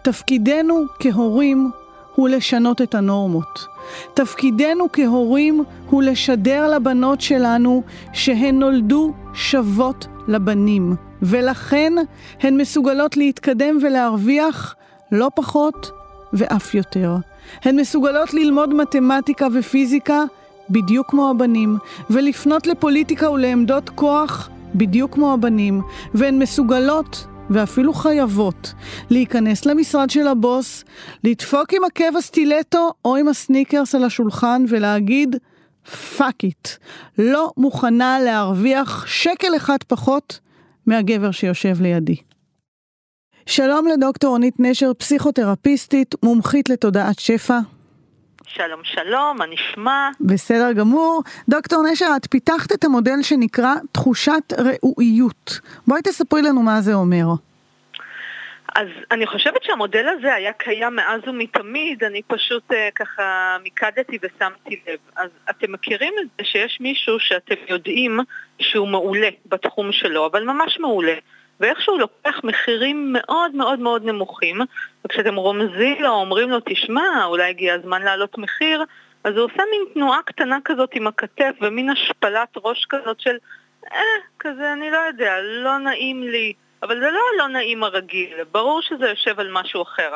[0.03, 1.71] תפקידנו כהורים
[2.15, 3.67] הוא לשנות את הנורמות.
[4.15, 11.93] תפקידנו כהורים הוא לשדר לבנות שלנו שהן נולדו שוות לבנים, ולכן
[12.41, 14.77] הן מסוגלות להתקדם ולהרוויח
[15.13, 15.91] לא פחות
[16.33, 17.17] ואף יותר.
[17.63, 20.23] הן מסוגלות ללמוד מתמטיקה ופיזיקה
[20.71, 21.77] בדיוק כמו הבנים,
[22.11, 25.83] ולפנות לפוליטיקה ולעמדות כוח בדיוק כמו הבנים,
[26.15, 28.75] והן מסוגלות ואפילו חייבות,
[29.11, 30.85] להיכנס למשרד של הבוס,
[31.25, 35.37] לדפוק עם עקב הסטילטו או עם הסניקרס על השולחן ולהגיד,
[36.17, 36.69] fuck it,
[37.19, 40.41] לא מוכנה להרוויח שקל אחד פחות
[40.87, 42.17] מהגבר שיושב לידי.
[43.47, 47.59] שלום לדוקטור רונית נשר, פסיכותרפיסטית, מומחית לתודעת שפע.
[48.47, 50.09] שלום שלום, מה נשמע?
[50.21, 51.23] בסדר גמור.
[51.49, 55.61] דוקטור נשר, את פיתחת את המודל שנקרא תחושת ראויות.
[55.87, 57.27] בואי תספרי לנו מה זה אומר.
[58.75, 64.81] אז אני חושבת שהמודל הזה היה קיים מאז ומתמיד, אני פשוט uh, ככה מיקדתי ושמתי
[64.89, 64.99] לב.
[65.17, 68.21] אז אתם מכירים את זה שיש מישהו שאתם יודעים
[68.59, 71.15] שהוא מעולה בתחום שלו, אבל ממש מעולה.
[71.61, 74.61] ואיכשהו לוקח מחירים מאוד מאוד מאוד נמוכים,
[75.05, 78.85] וכשאתם רומזים לו, אומרים לו, תשמע, אולי הגיע הזמן להעלות מחיר,
[79.25, 83.37] אז הוא עושה מין תנועה קטנה כזאת עם הכתף ומין השפלת ראש כזאת של,
[83.93, 84.01] אה,
[84.39, 86.53] כזה, אני לא יודע, לא נעים לי.
[86.83, 90.15] אבל זה לא הלא נעים הרגיל, ברור שזה יושב על משהו אחר.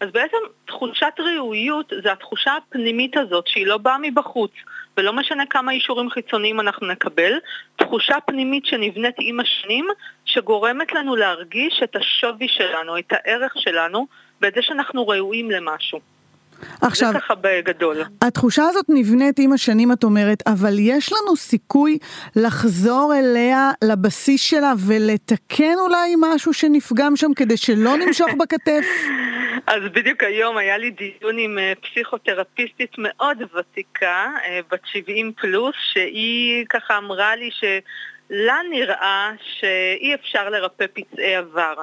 [0.00, 4.50] אז בעצם תחושת ראויות זה התחושה הפנימית הזאת שהיא לא באה מבחוץ
[4.96, 7.32] ולא משנה כמה אישורים חיצוניים אנחנו נקבל,
[7.76, 9.86] תחושה פנימית שנבנית עם השנים
[10.24, 14.06] שגורמת לנו להרגיש את השווי שלנו, את הערך שלנו
[14.40, 16.00] ואת זה שאנחנו ראויים למשהו.
[16.80, 17.96] עכשיו, זה ככה בגדול.
[18.22, 21.98] התחושה הזאת נבנית עם השנים, את אומרת, אבל יש לנו סיכוי
[22.36, 28.86] לחזור אליה, לבסיס שלה, ולתקן אולי משהו שנפגם שם כדי שלא נמשוך בכתף?
[29.66, 35.74] אז בדיוק היום היה לי דיון עם אה, פסיכותרפיסטית מאוד ותיקה, אה, בת 70 פלוס,
[35.92, 41.74] שהיא ככה אמרה לי שלה נראה שאי אפשר לרפא פצעי עבר.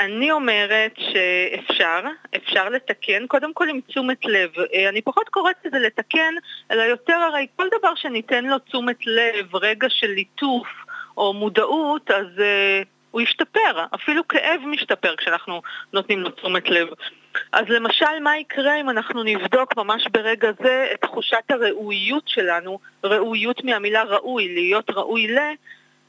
[0.00, 2.00] אני אומרת שאפשר,
[2.36, 4.50] אפשר לתקן, קודם כל עם תשומת לב.
[4.74, 6.34] אה, אני פחות קוראת לזה לתקן,
[6.70, 10.66] אלא יותר הרי כל דבר שניתן לו תשומת לב, רגע של ליטוף
[11.16, 13.84] או מודעות, אז uh, הוא ישתפר.
[13.94, 16.88] אפילו כאב משתפר כשאנחנו נותנים לו תשומת לב.
[17.52, 23.64] אז למשל, מה יקרה אם אנחנו נבדוק ממש ברגע זה את תחושת הראויות שלנו, ראויות
[23.64, 25.38] מהמילה ראוי, להיות ראוי ל...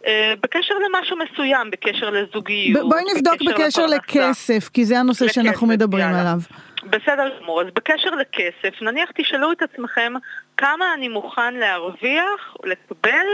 [0.05, 2.89] אה, בקשר למשהו מסוים, בקשר לזוגיות.
[2.89, 6.21] בואי נבדוק בקשר, בקשר לכסף, כי זה הנושא לכסף, שאנחנו מדברים יאללה.
[6.21, 6.39] עליו.
[6.83, 10.13] בסדר גמור, אז בקשר לכסף, נניח תשאלו את עצמכם
[10.57, 13.27] כמה אני מוכן להרוויח, לקבל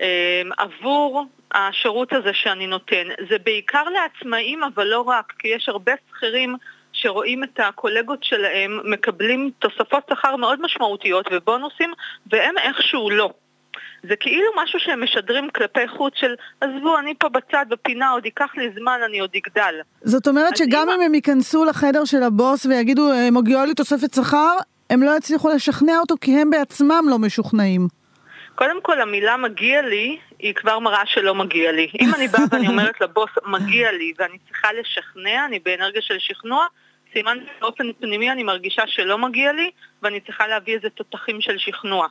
[0.00, 3.06] אה, עבור השירות הזה שאני נותן.
[3.30, 6.56] זה בעיקר לעצמאים, אבל לא רק, כי יש הרבה שכירים
[6.92, 11.92] שרואים את הקולגות שלהם מקבלים תוספות שכר מאוד משמעותיות ובונוסים,
[12.26, 13.30] והם איכשהו לא.
[14.02, 18.50] זה כאילו משהו שהם משדרים כלפי חוץ של עזבו, אני פה בצד בפינה, עוד ייקח
[18.56, 19.74] לי זמן, אני עוד אגדל.
[20.02, 24.56] זאת אומרת שגם אם הם ייכנסו לחדר של הבוס ויגידו, מגיעה לי תוספת שכר,
[24.90, 27.88] הם לא יצליחו לשכנע אותו כי הם בעצמם לא משוכנעים.
[28.54, 31.88] קודם כל, המילה מגיע לי, היא כבר מראה שלא מגיע לי.
[32.00, 36.66] אם אני באה ואני אומרת לבוס, מגיע לי, ואני צריכה לשכנע, אני באנרגיה של שכנוע,
[37.12, 39.70] סימן באופן פנימי אני מרגישה שלא מגיע לי,
[40.02, 42.06] ואני צריכה להביא איזה תותחים של שכנוע.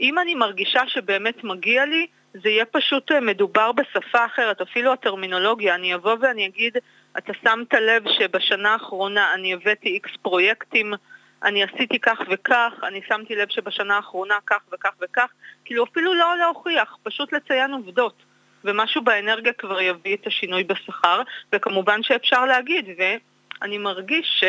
[0.00, 2.06] אם אני מרגישה שבאמת מגיע לי,
[2.42, 5.74] זה יהיה פשוט אה, מדובר בשפה אחרת, אפילו הטרמינולוגיה.
[5.74, 6.76] אני אבוא ואני אגיד,
[7.18, 10.94] אתה שמת לב שבשנה האחרונה אני הבאתי איקס פרויקטים,
[11.42, 15.30] אני עשיתי כך וכך, אני שמתי לב שבשנה האחרונה כך וכך וכך,
[15.64, 18.22] כאילו אפילו לא להוכיח, פשוט לציין עובדות.
[18.64, 24.44] ומשהו באנרגיה כבר יביא את השינוי בשכר, וכמובן שאפשר להגיד, ואני מרגיש ש...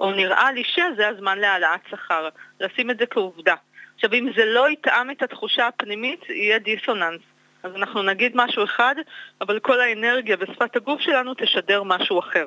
[0.00, 2.28] או נראה לי שזה הזמן להעלאת שכר,
[2.60, 3.54] לשים את זה כעובדה.
[3.98, 7.20] עכשיו, אם זה לא יטעם את התחושה הפנימית, יהיה דיסוננס.
[7.62, 8.94] אז אנחנו נגיד משהו אחד,
[9.40, 12.46] אבל כל האנרגיה ושפת הגוף שלנו תשדר משהו אחר.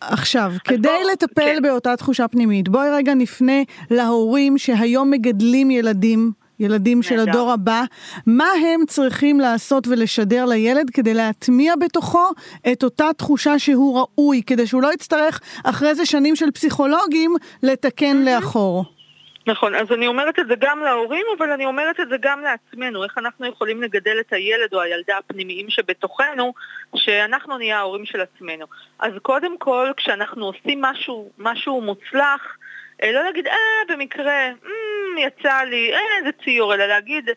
[0.00, 1.62] עכשיו, כדי בוא, לטפל כן.
[1.62, 7.08] באותה תחושה פנימית, בואי רגע נפנה להורים שהיום מגדלים ילדים, ילדים נדע.
[7.08, 7.82] של הדור הבא,
[8.26, 12.30] מה הם צריכים לעשות ולשדר לילד כדי להטמיע בתוכו
[12.72, 18.24] את אותה תחושה שהוא ראוי, כדי שהוא לא יצטרך אחרי זה שנים של פסיכולוגים לתקן.
[18.24, 18.99] לאחור.
[19.46, 23.04] נכון, אז אני אומרת את זה גם להורים, אבל אני אומרת את זה גם לעצמנו,
[23.04, 26.54] איך אנחנו יכולים לגדל את הילד או הילדה הפנימיים שבתוכנו,
[26.96, 28.66] שאנחנו נהיה ההורים של עצמנו.
[28.98, 32.56] אז קודם כל, כשאנחנו עושים משהו, משהו מוצלח,
[33.02, 33.54] אה, לא להגיד, אה,
[33.88, 37.28] במקרה, mm, יצא לי, אה, איזה ציור, אלא להגיד,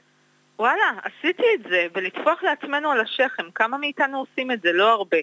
[0.60, 3.52] וואלה, עשיתי את זה, ולטפוח לעצמנו על השכם.
[3.56, 4.72] כמה מאיתנו עושים את זה?
[4.74, 5.18] לא הרבה.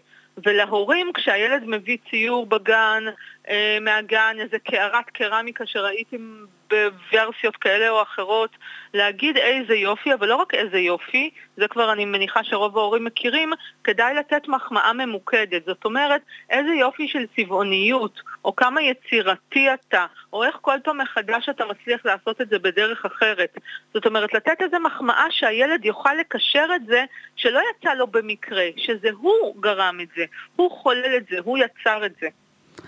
[0.47, 3.05] ולהורים, כשהילד מביא ציור בגן,
[3.49, 8.51] אה, מהגן, איזה קערת קרמיקה שראיתם בוורסיות כאלה או אחרות,
[8.95, 13.53] להגיד איזה יופי, אבל לא רק איזה יופי, זה כבר אני מניחה שרוב ההורים מכירים,
[13.85, 15.65] כדאי לתת מחמאה ממוקדת.
[15.67, 21.49] זאת אומרת, איזה יופי של צבעוניות, או כמה יצירתי אתה, או איך כל פעם מחדש
[21.49, 23.59] אתה מצליח לעשות את זה בדרך אחרת.
[23.95, 27.05] זאת אומרת, לתת איזה מחמאה שהילד יוכל לקשר את זה,
[27.37, 30.25] שלא יצא לו במקרה, שזה הוא גרם את זה.
[30.57, 32.27] הוא חולל את זה, הוא יצר את זה.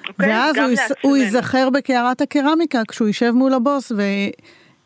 [0.09, 0.29] אוקיי?
[0.29, 0.97] ואז הוא, לעצמנו.
[1.01, 3.93] הוא ייזכר בקערת הקרמיקה כשהוא יישב מול הבוס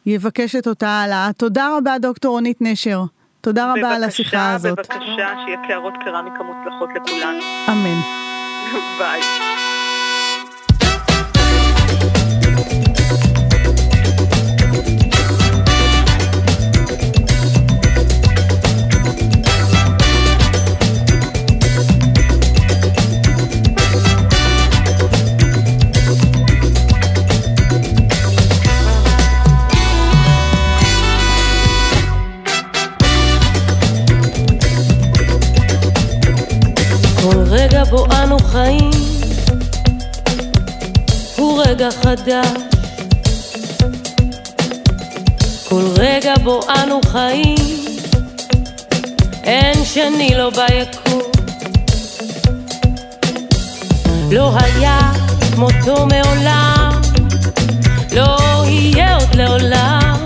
[0.07, 1.31] ויבקש את אותה העלאה.
[1.37, 3.01] תודה רבה, דוקטור רונית נשר.
[3.40, 4.79] תודה רבה על השיחה הזאת.
[4.79, 7.40] בבקשה, בבקשה, שיהיה קערות קרמיקה מוצלחות לכולנו.
[7.69, 8.01] אמן.
[8.99, 9.56] ביי.
[37.66, 38.90] כל רגע בו אנו חיים
[41.37, 42.46] הוא רגע חדש.
[45.68, 47.57] כל רגע בו אנו חיים
[49.44, 51.22] אין שני לו ביקום.
[54.31, 55.12] לא היה
[55.55, 57.00] כמותו מעולם,
[58.12, 60.16] לא יהיה עוד לעולם.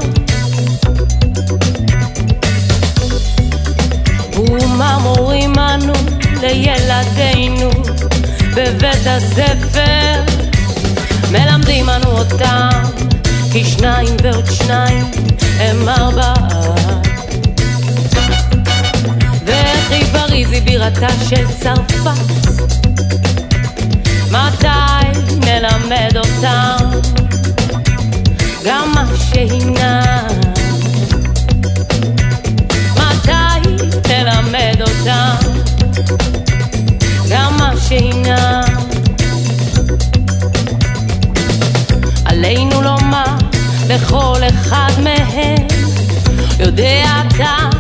[4.37, 5.99] ומה מורים אנו
[6.40, 7.70] לילדינו
[8.55, 10.22] בבית הספר?
[11.33, 12.68] מלמדים אנו אותם
[13.53, 15.11] כי שניים ועוד שניים
[15.59, 16.35] הם ארבעה.
[19.44, 22.31] וכי פריז היא בירתה של צרפת
[24.31, 26.90] מתי נלמד אותם
[28.64, 30.22] גם מה שהינה
[32.96, 35.61] מתי תלמד אותם
[42.24, 43.36] עלינו לומר
[43.88, 45.66] לכל אחד מהם
[46.58, 47.80] יודע אתה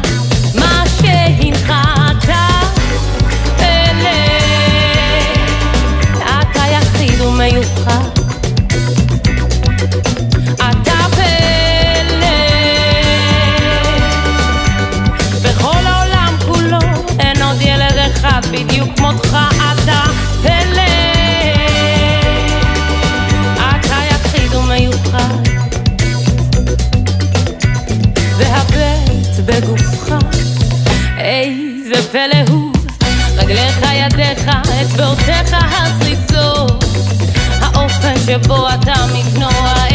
[38.30, 39.86] שבו אתה מתנועה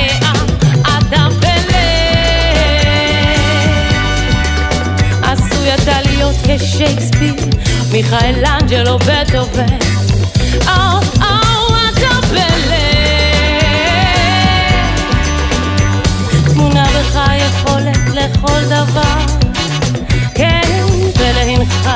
[0.84, 1.78] אתה פלא
[5.21, 7.36] עשוי אתה להיות כשייקספיר,
[7.91, 9.78] מיכאל אנג'לו בטהובן.
[10.67, 11.00] או,
[18.13, 19.26] לכל דבר,
[20.36, 20.84] כן,
[21.17, 21.89] ולהנך.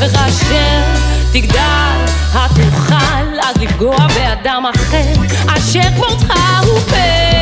[0.00, 5.12] וכאשר תגדל, התוכל אז לפגוע באדם אחר,
[5.56, 6.32] אשר כמותך
[6.66, 7.37] הוא פלא.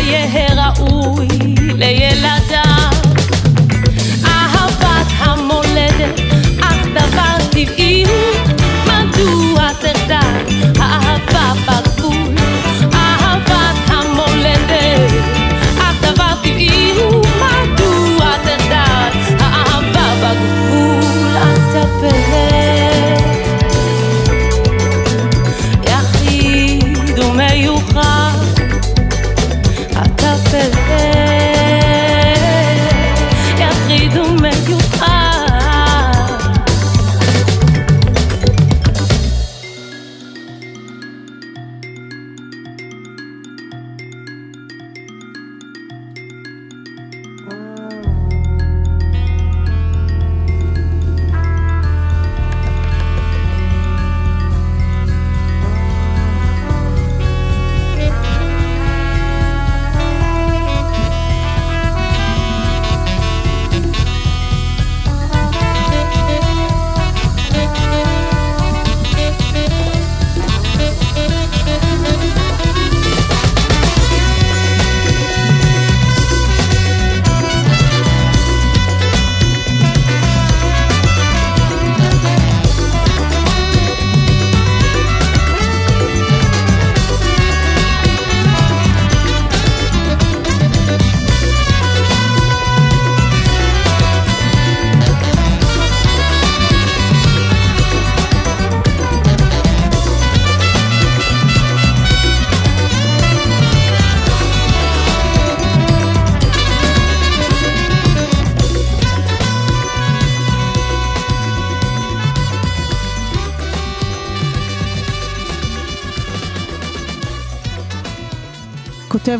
[0.00, 0.49] שיהיה ראוי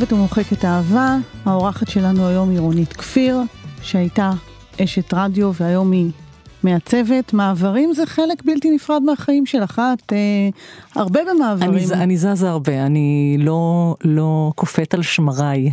[0.00, 3.40] כותבת ומוחקת אהבה, האורחת שלנו היום היא רונית כפיר,
[3.82, 4.30] שהייתה
[4.84, 6.10] אשת רדיו והיום היא
[6.62, 7.32] מעצבת.
[7.32, 10.48] מעברים זה חלק בלתי נפרד מהחיים שלך, את אה,
[10.94, 11.70] הרבה במעברים.
[11.74, 15.70] אני, אני זזה הרבה, אני לא, לא קופאת על שמריי,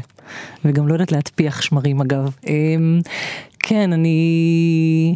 [0.66, 2.36] וגם לא יודעת להטפיח שמרים אגב.
[2.48, 3.00] אמ,
[3.60, 5.16] כן, אני...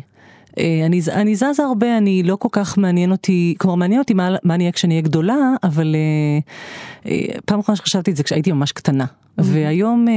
[0.59, 4.35] אה, אני, אני זזה הרבה, אני לא כל כך מעניין אותי, כלומר מעניין אותי מה,
[4.43, 8.51] מה אני אהיה כשאני אהיה גדולה, אבל אה, אה, פעם אחרונה שחשבתי את זה כשהייתי
[8.51, 9.05] ממש קטנה.
[9.37, 10.13] והיום אה,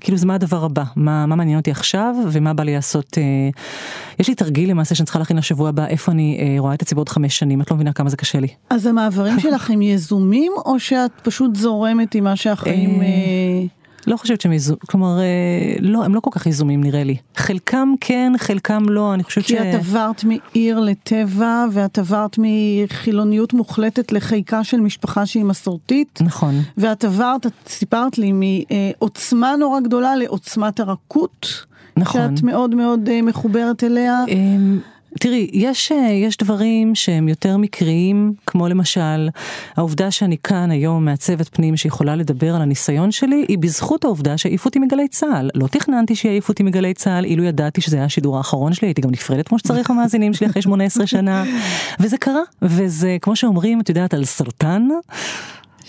[0.00, 3.18] כאילו זה מה הדבר הבא, מה, מה מעניין אותי עכשיו ומה בא לי לעשות.
[4.18, 6.94] יש לי תרגיל למעשה שאני צריכה להכין לשבוע הבא, איפה אני אה, רואה את עצמי
[6.94, 8.48] בעוד חמש שנים, את לא מבינה כמה זה קשה לי.
[8.70, 13.02] אז המעברים שלך הם יזומים, או שאת פשוט זורמת עם מה שהחיים...
[14.06, 17.16] לא חושבת שהם יזומים, כלומר, אה, לא, הם לא כל כך יזומים נראה לי.
[17.36, 19.48] חלקם כן, חלקם לא, אני חושבת ש...
[19.48, 26.18] כי את עברת מעיר לטבע, ואת עברת מחילוניות מוחלטת לחיקה של משפחה שהיא מסורתית.
[26.22, 26.54] נכון.
[26.78, 31.64] ואת עברת, את סיפרת לי, מעוצמה נורא גדולה לעוצמת הרכות.
[31.96, 32.36] נכון.
[32.36, 34.24] שאת מאוד מאוד אה, מחוברת אליה.
[35.20, 39.28] תראי, יש, אה, יש דברים שהם יותר מקריים, כמו למשל,
[39.76, 44.68] העובדה שאני כאן היום מעצבת פנים שיכולה לדבר על הניסיון שלי, היא בזכות העובדה שהעיפו
[44.68, 45.50] אותי מגלי צה"ל.
[45.54, 49.10] לא תכננתי שיעיפו אותי מגלי צה"ל, אילו ידעתי שזה היה השידור האחרון שלי, הייתי גם
[49.10, 51.44] נפרדת כמו שצריך המאזינים שלי אחרי 18 שנה,
[52.00, 54.88] וזה קרה, וזה כמו שאומרים, את יודעת, על סרטן.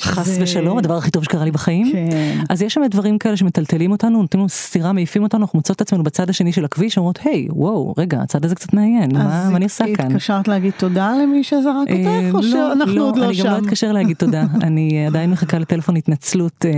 [0.01, 1.91] חס שזה- ושלום, הדבר הכי טוב שקרה לי בחיים.
[1.91, 2.37] כן.
[2.49, 5.81] אז יש שם דברים כאלה שמטלטלים אותנו, נותנים לנו סטירה, מעיפים אותנו, אנחנו מוצאות את
[5.81, 9.49] עצמנו בצד השני של הכביש, אומרות, היי, וואו, רגע, הצד הזה קצת מעניין, מה, אז
[9.49, 10.05] מה אני עושה כאן?
[10.05, 11.95] התקשרת להגיד תודה למי שזרק אה,
[12.27, 13.63] אותך, או שאנחנו עוד לא אני גם לא שם?
[13.65, 16.71] אתקשר להגיד תודה, אני עדיין מחכה לטלפון התנצלות אה,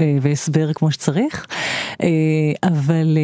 [0.00, 1.46] אה, והסבר כמו שצריך,
[2.62, 3.18] אבל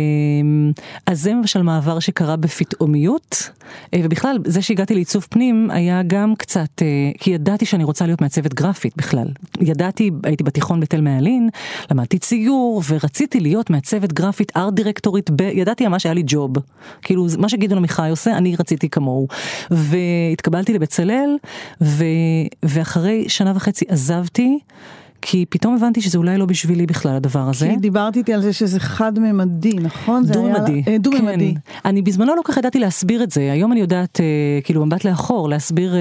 [1.06, 3.50] אז זה למשל מעבר שקרה בפתאומיות,
[3.94, 6.82] ובכלל זה שהגעתי לעיצוב פנים היה גם קצת,
[7.18, 9.25] כי ידעתי שאני רוצה להיות מעצבת גרפית בכלל,
[9.60, 11.48] ידעתי, הייתי בתיכון בתל מעלין,
[11.90, 15.40] למדתי ציור ורציתי להיות מעצבת גרפית, ארט דירקטורית, ב...
[15.40, 16.52] ידעתי ממש היה לי ג'וב,
[17.02, 19.28] כאילו מה שגדעון עמיחי עושה, אני רציתי כמוהו,
[19.70, 21.36] והתקבלתי לבצלאל,
[21.80, 22.04] ו...
[22.62, 24.58] ואחרי שנה וחצי עזבתי.
[25.22, 27.68] כי פתאום הבנתי שזה אולי לא בשבילי בכלל הדבר הזה.
[27.70, 30.24] כי דיברת איתי על זה שזה חד-ממדי, נכון?
[30.24, 30.82] זה היה- דו-ממדי.
[30.88, 31.54] אה, דו-ממדי.
[31.54, 31.60] כן.
[31.88, 34.26] אני בזמנו לא כל כך ידעתי להסביר את זה, היום אני יודעת, אה,
[34.64, 36.00] כאילו במבט לאחור, להסביר, אה,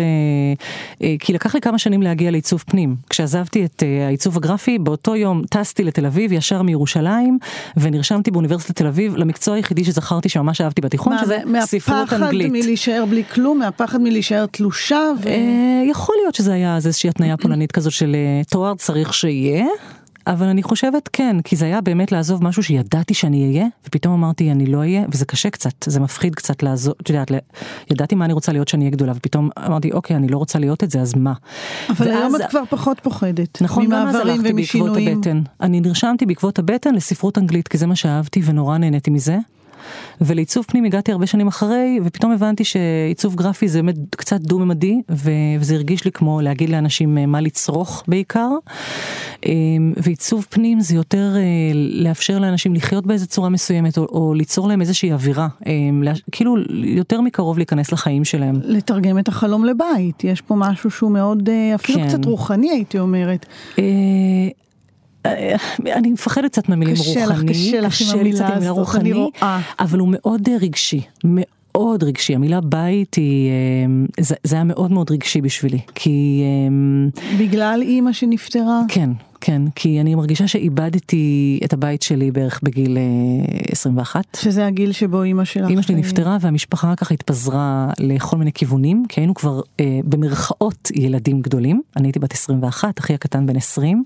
[1.01, 2.95] אה, כי לקח לי כמה שנים להגיע לעיצוב פנים.
[3.09, 7.38] כשעזבתי את אה, העיצוב הגרפי, באותו יום טסתי לתל אביב, ישר מירושלים,
[7.78, 12.51] ונרשמתי באוניברסיטת תל אביב למקצוע היחידי שזכרתי שממש אהבתי בתיכון, מה, שזה ספרות מהפחד אנגלית.
[12.51, 15.28] מלהישאר בלי כלום, מהפחד מלהישאר תלושה, ו...
[15.28, 15.36] אה,
[15.89, 18.16] יכול להיות שזה היה אז איזושהי התניה פולנית כזאת של
[18.49, 19.66] תואר צריך שיהיה.
[20.28, 24.51] אבל אני חושבת כן, כי זה היה באמת לעזוב משהו שידעתי שאני אהיה, ופתאום אמרתי
[24.51, 27.32] אני לא אהיה, וזה קשה קצת, זה מפחיד קצת לעזוב, את יודעת,
[27.91, 30.84] ידעתי מה אני רוצה להיות שאני אהיה גדולה, ופתאום אמרתי אוקיי, אני לא רוצה להיות
[30.84, 31.34] את זה, אז מה?
[31.89, 33.61] אבל היום ואז- את כבר פחות פוחדת.
[33.61, 35.18] נכון, גם אז הלכתי בעקבות ומשינויים.
[35.18, 35.41] הבטן.
[35.61, 39.38] אני נרשמתי בעקבות הבטן לספרות אנגלית, כי זה מה שאהבתי ונורא נהניתי מזה.
[40.21, 45.01] ולעיצוב פנים הגעתי הרבה שנים אחרי, ופתאום הבנתי שעיצוב גרפי זה באמת קצת דו-ממדי,
[45.59, 48.49] וזה הרגיש לי כמו להגיד לאנשים אה, מה לצרוך בעיקר.
[49.45, 49.51] אה,
[49.97, 51.41] ועיצוב פנים זה יותר אה,
[51.73, 55.47] לאפשר לאנשים לחיות באיזה צורה מסוימת, או, או ליצור להם איזושהי אווירה,
[56.01, 58.55] לה- כאילו יותר מקרוב להיכנס לחיים שלהם.
[58.63, 62.07] לתרגם את החלום לבית, יש פה משהו שהוא מאוד, אה, אפילו כן.
[62.07, 63.45] קצת רוחני הייתי אומרת.
[65.26, 65.55] אה,
[65.93, 68.71] אני מפחדת קצת מהמילים קשה לך, רוחני, קשה לך עם לי המילה קצת עם המילה
[68.71, 69.59] הזאת, אני רוחני, רואה.
[69.80, 74.91] אבל הוא מאוד אה, רגשי, מאוד רגשי, המילה בית היא, אה, זה, זה היה מאוד
[74.91, 76.43] מאוד רגשי בשבילי, כי
[77.39, 78.82] בגלל אימא שנפטרה.
[78.88, 79.09] כן,
[79.45, 83.03] כן, כי אני מרגישה שאיבדתי את הבית שלי בערך בגיל אה,
[83.71, 84.37] 21.
[84.37, 85.69] שזה הגיל שבו אימא שלך...
[85.69, 90.91] אימא שלי אה, נפטרה והמשפחה ככה התפזרה לכל מיני כיוונים, כי היינו כבר אה, במרכאות
[90.95, 94.03] ילדים גדולים, אני הייתי בת 21, אחי הקטן בן 20,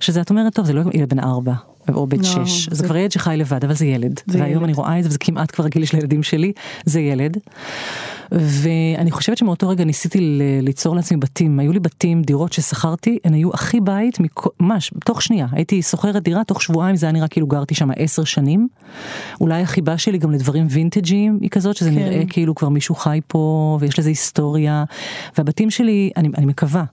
[0.00, 1.52] שזה את אומרת, טוב, זה לא ילד בן 4.
[1.94, 4.20] או בן לא, 6, זה- זה כבר ילד שחי לבד, אבל זה ילד.
[4.26, 4.62] זה והיום ילד.
[4.64, 6.52] אני רואה את זה, וזה כמעט כבר הגיל של הילדים שלי,
[6.84, 7.36] זה ילד.
[8.32, 10.18] ואני חושבת שמאותו רגע ניסיתי
[10.62, 14.18] ליצור לעצמי בתים, היו לי בתים, דירות ששכרתי, הן היו הכי בית,
[14.60, 18.24] ממש, תוך שנייה, הייתי שוכרת דירה, תוך שבועיים זה היה נראה כאילו גרתי שם עשר
[18.24, 18.68] שנים.
[19.40, 21.96] אולי החיבה שלי גם לדברים וינטג'יים היא כזאת, שזה כן.
[21.96, 24.84] נראה כאילו כבר מישהו חי פה, ויש לזה היסטוריה.
[25.38, 26.84] והבתים שלי, אני, אני מקווה,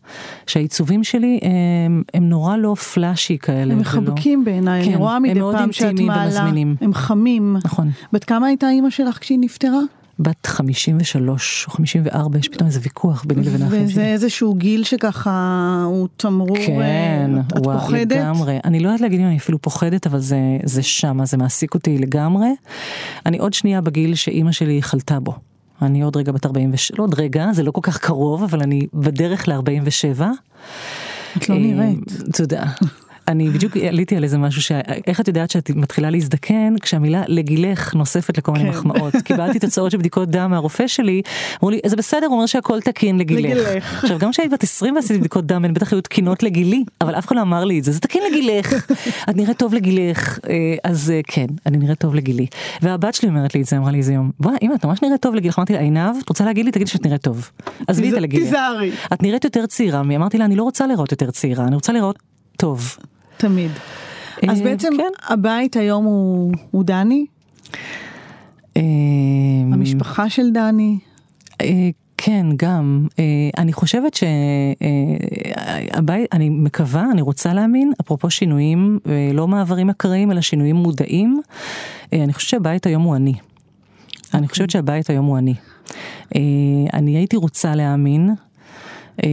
[0.47, 1.39] שהעיצובים שלי
[1.87, 3.61] הם, הם נורא לא פלאשי כאלה.
[3.61, 4.45] הם ולא- מחבקים
[4.77, 6.75] בעיניי, אני כן, רואה מדי פעם שאת מעלה, ומזמינים.
[6.81, 7.57] הם חמים.
[7.65, 7.89] נכון.
[8.13, 9.79] בת כמה הייתה אימא שלך כשהיא נפטרה?
[10.19, 14.05] בת 53 או 54, יש פתאום איזה ויכוח ביני לבין האחים וזה שלי.
[14.05, 16.81] איזשהו גיל שככה הוא תמרור, כן,
[17.35, 18.17] אה, את וואו, פוחדת?
[18.17, 18.59] לגמרי.
[18.65, 21.97] אני לא יודעת להגיד אם אני אפילו פוחדת, אבל זה, זה שמה, זה מעסיק אותי
[21.97, 22.49] לגמרי.
[23.25, 25.33] אני עוד שנייה בגיל שאימא שלי חלתה בו.
[25.81, 28.81] אני עוד רגע בת 47, לא עוד רגע, זה לא כל כך קרוב, אבל אני
[28.93, 30.21] בדרך ל-47.
[31.37, 32.13] את לא נראית.
[32.33, 32.63] תודה.
[33.27, 34.71] אני בדיוק עליתי על איזה משהו ש...
[35.07, 38.69] איך את יודעת שאת מתחילה להזדקן כשהמילה לגילך נוספת לכל מיני כן.
[38.69, 39.13] מחמאות.
[39.25, 41.21] קיבלתי תוצאות של בדיקות דם מהרופא שלי,
[41.63, 43.67] אמרו לי זה בסדר, הוא אומר שהכל תקין לגילך.
[43.97, 47.27] עכשיו גם כשהייתי בת 20 ועשיתי בדיקות דם הן בטח היו תקינות לגילי, אבל אף
[47.27, 48.91] אחד לא אמר לי את זה, זה תקין לגילך,
[49.29, 52.45] את נראית טוב לגילך, אה, אז אה, כן, אני נראית טוב לגילי.
[52.81, 55.21] והבת שלי אומרת לי את זה, אמרה לי איזה יום, בואי אמא את ממש נראית
[55.21, 57.51] טוב לגילך, אמרתי לה עינב, את רוצה להגיד לי תגידי שאת נראית טוב.
[57.87, 58.55] עזבי את הלגילך.
[59.13, 59.99] את נראית יותר צעירה?
[59.99, 62.19] אמרתי לה אני לא רוצה לראות יותר צעירה, אני רוצה לראות
[62.57, 62.97] טוב.
[63.37, 63.71] תמיד.
[64.49, 65.33] אז אה, בעצם כן.
[65.33, 67.25] הבית היום הוא הוא דני,
[68.77, 68.81] אה,
[69.73, 70.99] המשפחה של דני.
[71.61, 73.07] אה, כן, גם.
[73.19, 73.23] אה,
[73.57, 78.99] אני חושבת שהבית, אני מקווה, אני רוצה להאמין, אפרופו שינויים,
[79.33, 81.41] לא מעברים אקראיים, אלא שינויים מודעים,
[82.13, 83.33] אני חושבת שהבית היום הוא אני.
[84.33, 85.53] אני חושבת שהבית היום הוא אני.
[86.93, 88.29] אני הייתי רוצה להאמין.
[89.23, 89.29] אה,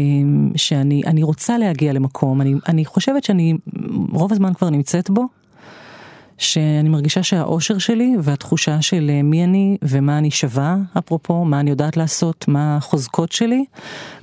[0.56, 3.54] שאני אני רוצה להגיע למקום, אני, אני חושבת שאני
[4.12, 5.26] רוב הזמן כבר נמצאת בו,
[6.38, 11.70] שאני מרגישה שהאושר שלי והתחושה של אה, מי אני ומה אני שווה, אפרופו, מה אני
[11.70, 13.64] יודעת לעשות, מה החוזקות שלי,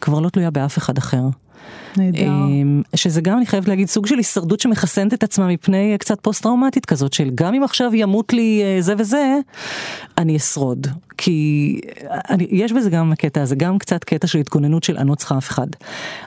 [0.02, 1.24] כבר לא תלויה באף אחד אחר.
[1.98, 2.28] נהדר.
[2.28, 6.20] אמ, שזה גם אני חייבת להגיד סוג של הישרדות שמחסנת את עצמה מפני אה, קצת
[6.22, 9.40] פוסט טראומטית כזאת של גם אם עכשיו ימות לי אה, זה וזה
[10.18, 14.84] אני אשרוד כי אה, אני, יש בזה גם הקטע הזה גם קצת קטע של התגוננות
[14.84, 15.68] של אני לא צריכה אף אחד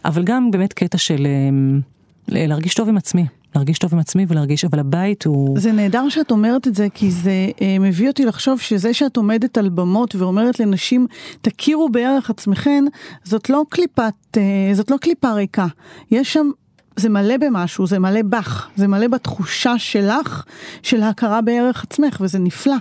[0.05, 1.81] אבל גם באמת קטע של אמ,
[2.29, 6.31] להרגיש טוב עם עצמי להרגיש טוב עם עצמי ולהרגיש אבל הבית הוא זה נהדר שאת
[6.31, 10.61] אומרת את זה, כי זה אה, מביא אותי לחשוב שזה שאת עומדת על במות ואומרת
[10.61, 11.07] לנשים,
[11.41, 12.85] תכירו בערך עצמכן,
[13.25, 14.43] זאת לא קליפת, אה,
[14.75, 15.67] זאת לא קליפה ריקה.
[16.11, 16.51] יש שם,
[16.97, 20.45] זה מלא במשהו, זה מלא בך, זה מלא בתחושה שלך,
[20.83, 22.77] של ההכרה בערך עצמך, וזה נפלא.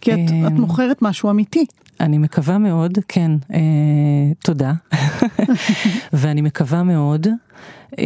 [0.00, 1.64] כי את, אה, את מוכרת משהו אמיתי.
[2.00, 3.60] אני מקווה מאוד, כן, אה,
[4.44, 4.72] תודה.
[6.12, 7.26] ואני מקווה מאוד.
[7.98, 8.04] אה,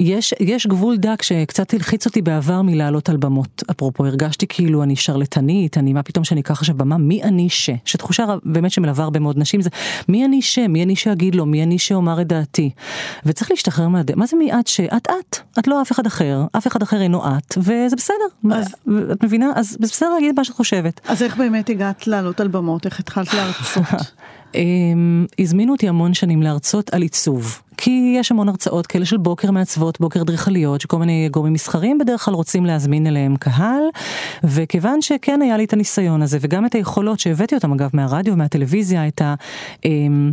[0.00, 3.62] יש, יש גבול דק שקצת הלחיץ אותי בעבר מלעלות על במות.
[3.70, 7.70] אפרופו, הרגשתי כאילו אני שרלטנית, אני מה פתאום שאני אקח עכשיו במה, מי אני ש?
[7.84, 9.70] שתחושה באמת שמלווה הרבה מאוד נשים זה
[10.08, 10.58] מי אני ש?
[10.58, 11.46] מי אני שאגיד לו?
[11.46, 12.70] מי אני שאומר את דעתי?
[13.26, 14.80] וצריך להשתחרר מהדעה, מה זה מי את ש?
[14.80, 18.54] את את, את לא אף אחד אחר, אף אחד אחר אינו את, וזה בסדר.
[18.54, 18.74] אז-
[19.12, 19.52] את מבינה?
[19.56, 21.00] אז זה בסדר להגיד מה שאת חושבת.
[21.08, 22.86] אז איך באמת הגעת לעלות על במות?
[22.86, 23.84] איך התחלת להרצות?
[24.54, 27.62] אמ, הזמינו אותי המון שנים להרצות על עיצוב.
[27.82, 32.24] כי יש המון הרצאות כאלה של בוקר מעצבות, בוקר אדריכליות, שכל מיני גורמים מסחריים בדרך
[32.24, 33.82] כלל רוצים להזמין אליהם קהל,
[34.44, 39.08] וכיוון שכן היה לי את הניסיון הזה, וגם את היכולות שהבאתי אותם אגב מהרדיו ומהטלוויזיה,
[39.08, 39.34] את ה...
[39.84, 40.32] אמ,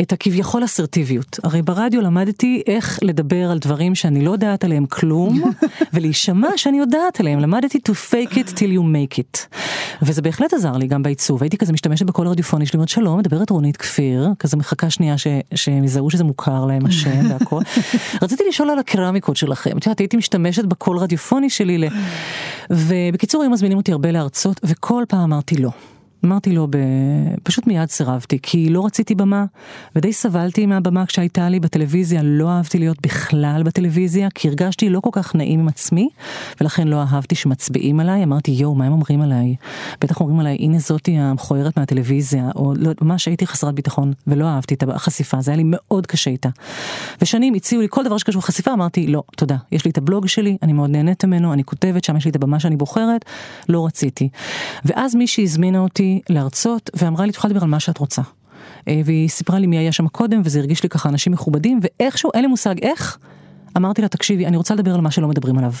[0.00, 1.40] את הכביכול אסרטיביות.
[1.44, 5.42] הרי ברדיו למדתי איך לדבר על דברים שאני לא יודעת עליהם כלום,
[5.92, 7.38] ולהישמע שאני יודעת עליהם.
[7.38, 9.58] למדתי to fake it till you make it.
[10.02, 11.42] וזה בהחלט עזר לי גם בעיצוב.
[11.42, 15.26] הייתי כזה משתמשת בקול רדיופוני שלי, אומרת שלום, מדברת רונית כפיר, כזה מחכה שנייה ש-
[15.54, 17.60] שהם יזהו שזה מוכר להם השם והכל.
[18.22, 19.78] רציתי לשאול על הקרמיקות שלכם.
[19.78, 21.84] את יודעת, הייתי משתמשת בקול רדיופוני שלי ל...
[22.70, 25.70] ובקיצור, היו מזמינים אותי הרבה להרצות, וכל פעם אמרתי לא.
[26.24, 26.76] אמרתי לו, ב...
[27.42, 29.44] פשוט מיד סירבתי, כי לא רציתי במה,
[29.96, 35.10] ודי סבלתי מהבמה כשהייתה לי בטלוויזיה, לא אהבתי להיות בכלל בטלוויזיה, כי הרגשתי לא כל
[35.12, 36.08] כך נעים עם עצמי,
[36.60, 39.56] ולכן לא אהבתי שמצביעים עליי, אמרתי יואו, מה הם אומרים עליי?
[40.00, 44.74] בטח אומרים עליי, הנה זאתי המכוערת מהטלוויזיה, או לא, ממש הייתי חסרת ביטחון, ולא אהבתי
[44.74, 46.48] את החשיפה, זה היה לי מאוד קשה איתה.
[47.22, 50.56] ושנים הציעו לי כל דבר שקשור לחשיפה, אמרתי לא, תודה, יש לי את הבלוג שלי,
[50.62, 53.24] אני מאוד נהנית ממנו, אני כותבת, שם יש לי את הבמה שאני בוחרת,
[53.68, 54.28] לא רציתי.
[54.84, 58.22] ואז מישהי הזמינה אותי להרצות, ואמרה לי, תוכל לדבר על מה שאת רוצה.
[58.88, 62.30] אה, והיא סיפרה לי מי היה שם קודם, וזה הרגיש לי ככה אנשים מכובדים, ואיכשהו,
[62.34, 63.18] אין לי מושג איך,
[63.76, 65.72] אמרתי לה, תקשיבי, אני רוצה לדבר על מה שלא מדברים עליו.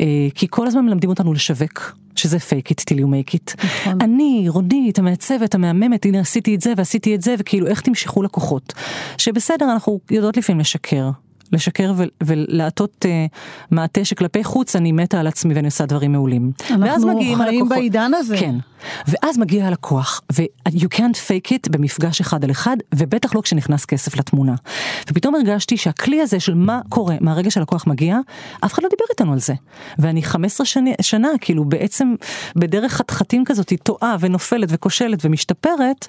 [0.00, 3.64] אה, כי כל הזמן מלמדים אותנו לשווק, שזה fake it till you make it.
[3.86, 8.72] אני, רונית, המעצבת, המהממת, הנה עשיתי את זה ועשיתי את זה, וכאילו איך תמשכו לקוחות.
[9.18, 11.10] שבסדר, אנחנו יודעות לפעמים לשקר.
[11.52, 13.36] לשקר ו- ולעטות uh,
[13.70, 16.52] מעטה שכלפי חוץ אני מתה על עצמי ואני עושה דברים מעולים.
[16.70, 18.36] אנחנו חיים הלקוחות- בעידן הזה.
[18.40, 18.54] כן.
[19.08, 24.16] ואז מגיע הלקוח, ו-you can't fake it במפגש אחד על אחד, ובטח לא כשנכנס כסף
[24.16, 24.54] לתמונה.
[25.10, 28.18] ופתאום הרגשתי שהכלי הזה של מה קורה מהרגע שהלקוח מגיע,
[28.64, 29.54] אף אחד לא דיבר איתנו על זה.
[29.98, 32.14] ואני 15 שני, שנה, כאילו בעצם
[32.56, 36.08] בדרך חתחתים כזאת, היא טועה ונופלת וכושלת ומשתפרת.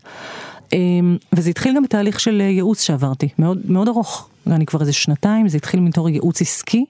[0.73, 4.93] אמ, וזה התחיל גם בתהליך של אה, ייעוץ שעברתי, מאוד, מאוד ארוך, אני כבר איזה
[4.93, 6.85] שנתיים, זה התחיל מתור ייעוץ עסקי,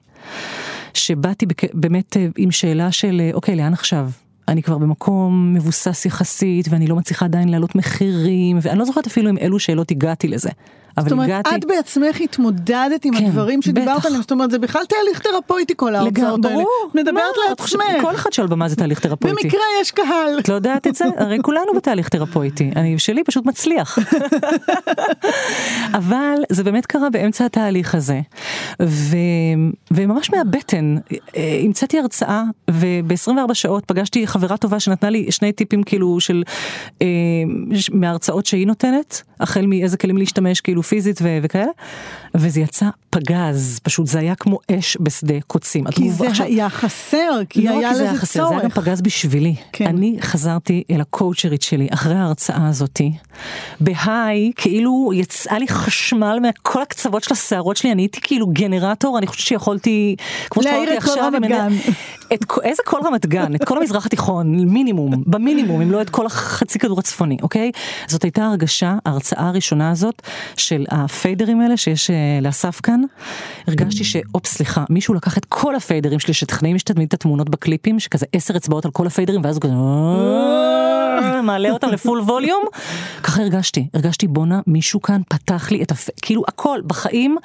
[0.94, 4.10] שבאתי בק- באמת אה, עם שאלה של אה, אוקיי, לאן עכשיו?
[4.48, 9.28] אני כבר במקום מבוסס יחסית, ואני לא מצליחה עדיין להעלות מחירים, ואני לא זוכרת אפילו
[9.28, 10.50] עם אילו שאלות הגעתי לזה.
[10.96, 11.56] אבל זאת אומרת, הגעתי...
[11.56, 14.06] את בעצמך התמודדת עם כן, הדברים שדיברת בטח.
[14.06, 16.56] עליהם, זאת אומרת, זה בכלל תהליך תרפויטי כל ההרצאות האלה.
[16.56, 16.68] ברור.
[16.90, 17.24] את מדברת
[17.60, 18.02] חושבת- לעצמך.
[18.02, 19.42] כל אחד שעל במה זה תהליך תרפויטי.
[19.42, 20.38] במקרה יש קהל.
[20.38, 21.04] את לא יודעת את זה?
[21.18, 23.98] הרי כולנו בתהליך תרפויטי, אני שלי פשוט מצליח.
[25.94, 28.20] אבל זה באמת קרה באמצע התהליך הזה,
[28.82, 29.16] ו...
[29.90, 30.96] וממש מהבטן
[31.36, 36.42] אה, המצאתי הרצאה, וב-24 שעות פגשתי חברה טובה שנתנה לי שני טיפים כאילו של
[37.02, 37.06] אה,
[37.92, 41.66] מההרצאות שהיא נותנת, החל מאיזה כלים להשתמש כאילו פיזית ו- וכאלה,
[42.34, 45.84] וזה יצא פגז, פשוט זה היה כמו אש בשדה קוצים.
[45.90, 48.54] כי זה עכשיו- היה חסר, כי לא רק היה כי זה היה לזה חסר, זה
[48.54, 48.84] היה גם צורך.
[48.86, 49.54] פגז בשבילי.
[49.72, 49.86] כן.
[49.86, 53.12] אני חזרתי אל הקואוצ'רית שלי אחרי ההרצאה הזאתי,
[53.80, 59.26] בהיי, כאילו יצאה לי חשמל מכל הקצוות של השערות שלי, אני הייתי כאילו גנרטור, אני
[59.26, 60.16] חושבת שיכולתי,
[60.50, 61.32] כמו את כל עכשיו,
[62.34, 66.26] את איזה כל רמת גן, את כל המזרח התיכון, מינימום, במינימום, אם לא את כל
[66.26, 67.70] החצי כדור הצפוני, אוקיי?
[68.06, 70.22] זאת הייתה הרגשה, ההרצאה הראשונה הזאת,
[70.56, 73.00] של הפיידרים האלה שיש אה, לאסף כאן,
[73.66, 78.00] הרגשתי שאופס סליחה, מישהו לקח את כל הפיידרים שלי שטכנאים יש תמיד את התמונות בקליפים,
[78.00, 79.72] שכזה עשר אצבעות על כל הפיידרים, ואז הוא כזה...
[79.72, 82.62] "אה", מעלה אותם לפול ווליום,
[83.22, 86.08] ככה הרגשתי, הרגשתי בואנה מישהו כאן פתח לי את הפ...
[86.22, 87.36] כאילו הכל בחיים,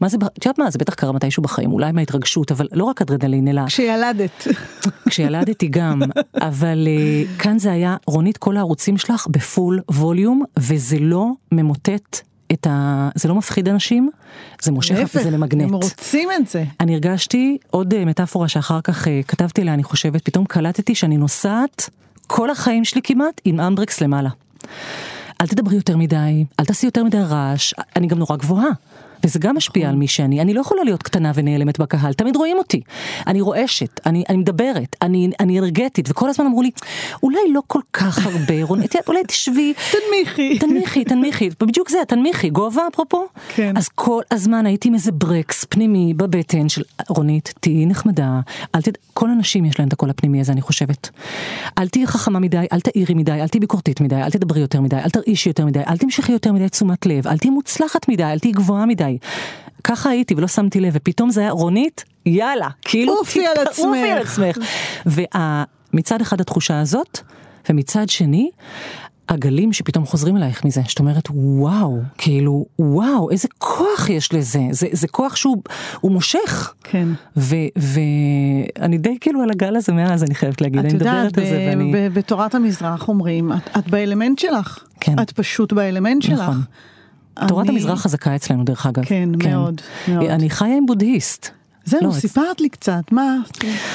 [0.00, 3.02] מה זה, את יודעת מה, זה בטח קרה מתישהו בחיים, אולי מההתרגשות, אבל לא רק
[3.02, 4.25] אדרנלין, אלא כשילדת.
[5.08, 6.02] כשילדתי גם,
[6.40, 12.20] אבל uh, כאן זה היה, רונית, כל הערוצים שלך בפול ווליום, וזה לא ממוטט
[12.52, 13.08] את ה...
[13.14, 14.10] זה לא מפחיד אנשים,
[14.62, 15.62] זה מושך וזה ממגנט.
[15.62, 16.64] הם רוצים את זה.
[16.80, 21.16] אני הרגשתי עוד uh, מטאפורה שאחר כך uh, כתבתי עליה, אני חושבת, פתאום קלטתי שאני
[21.16, 21.90] נוסעת
[22.26, 24.30] כל החיים שלי כמעט עם אמברקס למעלה.
[25.40, 28.68] אל תדברי יותר מדי, אל תעשי יותר מדי רעש, אני גם נורא גבוהה.
[29.26, 32.58] וזה גם משפיע על מי שאני, אני לא יכולה להיות קטנה ונעלמת בקהל, תמיד רואים
[32.58, 32.80] אותי.
[33.26, 36.70] אני רועשת, אני, אני מדברת, אני, אני אנרגטית, וכל הזמן אמרו לי,
[37.22, 40.58] אולי לא כל כך הרבה, רונית, אולי תשבי, תנמיכי.
[40.58, 43.24] תנמיכי, תנמיכי, בדיוק זה, תנמיכי, גובה אפרופו.
[43.54, 43.76] כן.
[43.76, 48.40] אז כל הזמן הייתי עם איזה ברקס פנימי בבטן של רונית, תהיי נחמדה,
[48.74, 48.92] אל תד...
[49.12, 51.10] כל הנשים יש להן את הקול הפנימי הזה, אני חושבת.
[51.78, 54.96] אל תהיי חכמה מדי, אל תעירי מדי, אל תהיי ביקורתית מדי, אל תדברי יותר מדי,
[54.96, 58.38] אל תרעישי יותר מדי, אל תמשכי יותר מדי תשומת לב, אל תהיי מוצלחת מדי, אל
[58.38, 59.15] תהיי גבוהה מדי.
[59.84, 63.86] ככה הייתי ולא שמתי לב, ופתאום זה היה רונית, יאללה, כאילו, עופי על עצמך.
[63.86, 64.58] עופי על עצמך.
[65.06, 67.18] ומצד אחד התחושה הזאת,
[67.70, 68.50] ומצד שני,
[69.28, 74.86] הגלים שפתאום חוזרים אלייך מזה, שאת אומרת וואו, כאילו וואו, איזה כוח יש לזה, זה,
[74.92, 75.62] זה כוח שהוא
[76.00, 76.74] הוא מושך.
[76.84, 77.08] כן.
[77.36, 81.44] ואני די כאילו על הגל הזה מאז, אני חייבת להגיד, את אני יודעת, מדברת על
[81.44, 81.92] זה ואני...
[81.94, 84.84] ב- בתורת המזרח אומרים, את, את באלמנט שלך.
[85.00, 85.14] כן.
[85.22, 86.50] את פשוט באלמנט שלך.
[87.36, 87.48] נכון.
[87.48, 89.04] תורת אני- המזרח חזקה אצלנו דרך אגב.
[89.04, 90.30] כן, מאוד, מאוד.
[90.30, 91.50] אני חיה עם בודהיסט.
[91.86, 93.36] זהו, לא, סיפרת לי קצת, מה?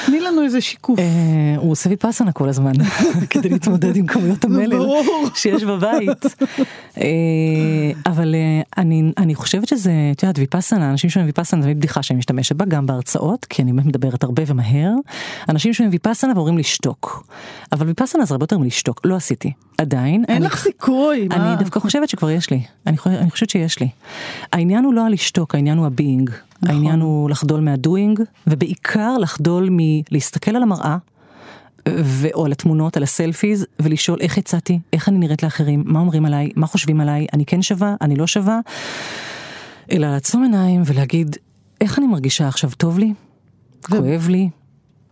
[0.06, 0.98] תני לנו איזה שיקוף.
[0.98, 1.04] אה,
[1.56, 2.72] הוא עושה ויפאסנה כל הזמן
[3.30, 4.86] כדי להתמודד עם כמויות המלל.
[5.34, 6.24] שיש בבית.
[6.98, 7.02] אה,
[8.06, 8.82] אבל אה,
[9.18, 12.64] אני חושבת שזה, את יודעת, ויפאסנה, אנשים שומעים ויפאסנה זה תמיד בדיחה שאני משתמשת בה
[12.64, 14.92] גם בהרצאות, כי אני מדברת הרבה ומהר.
[15.48, 17.26] אנשים שומעים ויפאסנה ואומרים לשתוק.
[17.72, 20.24] אבל ויפאסנה זה הרבה יותר מלשתוק, לא עשיתי, עדיין.
[20.28, 21.36] אין אני- לך סיכוי, מה?
[21.52, 22.96] אני דווקא חושבת שכבר יש לי, אני
[23.30, 23.88] חושבת שיש לי.
[24.52, 26.30] העניין הוא לא הלשתוק, העניין הוא ה being.
[26.62, 26.76] נכון.
[26.76, 30.96] העניין הוא לחדול מה doing, ובעיקר לחדול מלהסתכל על המראה,
[31.88, 35.98] ו- או על התמונות, על ה selfies, ולשאול איך יצאתי, איך אני נראית לאחרים, מה
[35.98, 38.60] אומרים עליי, מה חושבים עליי, אני כן שווה, אני לא שווה,
[39.92, 41.36] אלא לעצום עיניים ולהגיד,
[41.80, 43.12] איך אני מרגישה עכשיו, טוב לי?
[43.86, 44.48] כואב לי?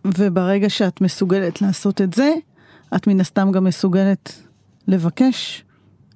[0.05, 2.33] וברגע שאת מסוגלת לעשות את זה,
[2.95, 4.41] את מן הסתם גם מסוגלת
[4.87, 5.63] לבקש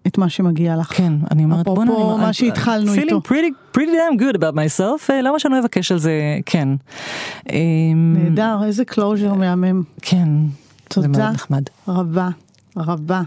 [0.07, 0.87] את מה שמגיע לך.
[0.97, 3.21] כן, אני אומרת, אפרופו בוא'נה, אני- מה שהתחלנו feeling איתו.
[3.27, 6.11] pretty, pretty damn good about myself, אה, למה שאני לא אבקש על זה,
[6.45, 6.67] כן.
[7.51, 9.83] אמ, נהדר, איזה closure מהמם.
[10.01, 11.63] כן, זה תודה מאוד נחמד.
[11.87, 12.29] רבה,
[12.77, 13.21] רבה.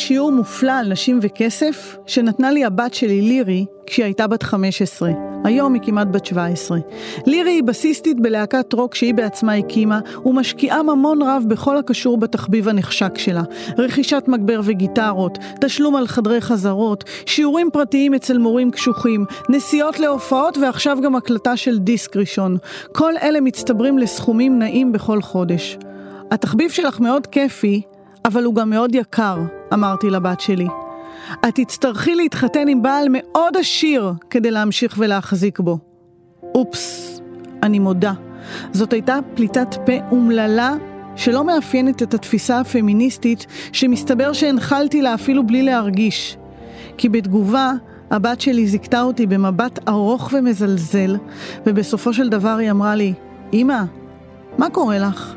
[0.00, 5.10] שיעור מופלא על נשים וכסף שנתנה לי הבת שלי לירי כשהיא הייתה בת 15.
[5.44, 6.78] היום היא כמעט בת 17.
[7.26, 13.18] לירי היא בסיסטית בלהקת רוק שהיא בעצמה הקימה ומשקיעה ממון רב בכל הקשור בתחביב הנחשק
[13.18, 13.42] שלה.
[13.78, 20.98] רכישת מגבר וגיטרות, תשלום על חדרי חזרות, שיעורים פרטיים אצל מורים קשוחים, נסיעות להופעות ועכשיו
[21.02, 22.56] גם הקלטה של דיסק ראשון.
[22.92, 25.78] כל אלה מצטברים לסכומים נעים בכל חודש.
[26.30, 27.82] התחביב שלך מאוד כיפי,
[28.24, 29.38] אבל הוא גם מאוד יקר,
[29.74, 30.68] אמרתי לבת שלי.
[31.48, 35.78] את תצטרכי להתחתן עם בעל מאוד עשיר כדי להמשיך ולהחזיק בו.
[36.54, 37.20] אופס,
[37.62, 38.12] אני מודה.
[38.72, 40.74] זאת הייתה פליטת פה אומללה
[41.16, 46.36] שלא מאפיינת את התפיסה הפמיניסטית שמסתבר שהנחלתי לה אפילו בלי להרגיש.
[46.98, 47.72] כי בתגובה,
[48.10, 51.16] הבת שלי זיכתה אותי במבט ארוך ומזלזל,
[51.66, 53.14] ובסופו של דבר היא אמרה לי,
[53.52, 53.82] אמא,
[54.58, 55.34] מה קורה לך?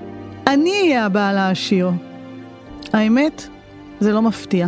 [0.47, 1.89] אני אהיה הבעל העשיר.
[2.93, 3.47] האמת,
[3.99, 4.67] זה לא מפתיע.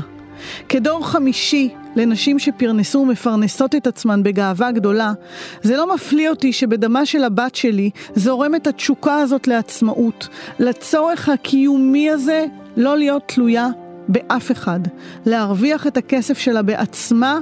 [0.70, 5.14] כדור חמישי לנשים שפרנסו ומפרנסות את עצמן בגאווה גדולה,
[5.62, 10.28] זה לא מפליא אותי שבדמה של הבת שלי זורמת התשוקה הזאת לעצמאות,
[10.60, 12.46] לצורך הקיומי הזה
[12.78, 13.68] לא להיות תלויה
[14.08, 14.80] באף אחד,
[15.26, 17.40] להרוויח את הכסף שלה בעצמה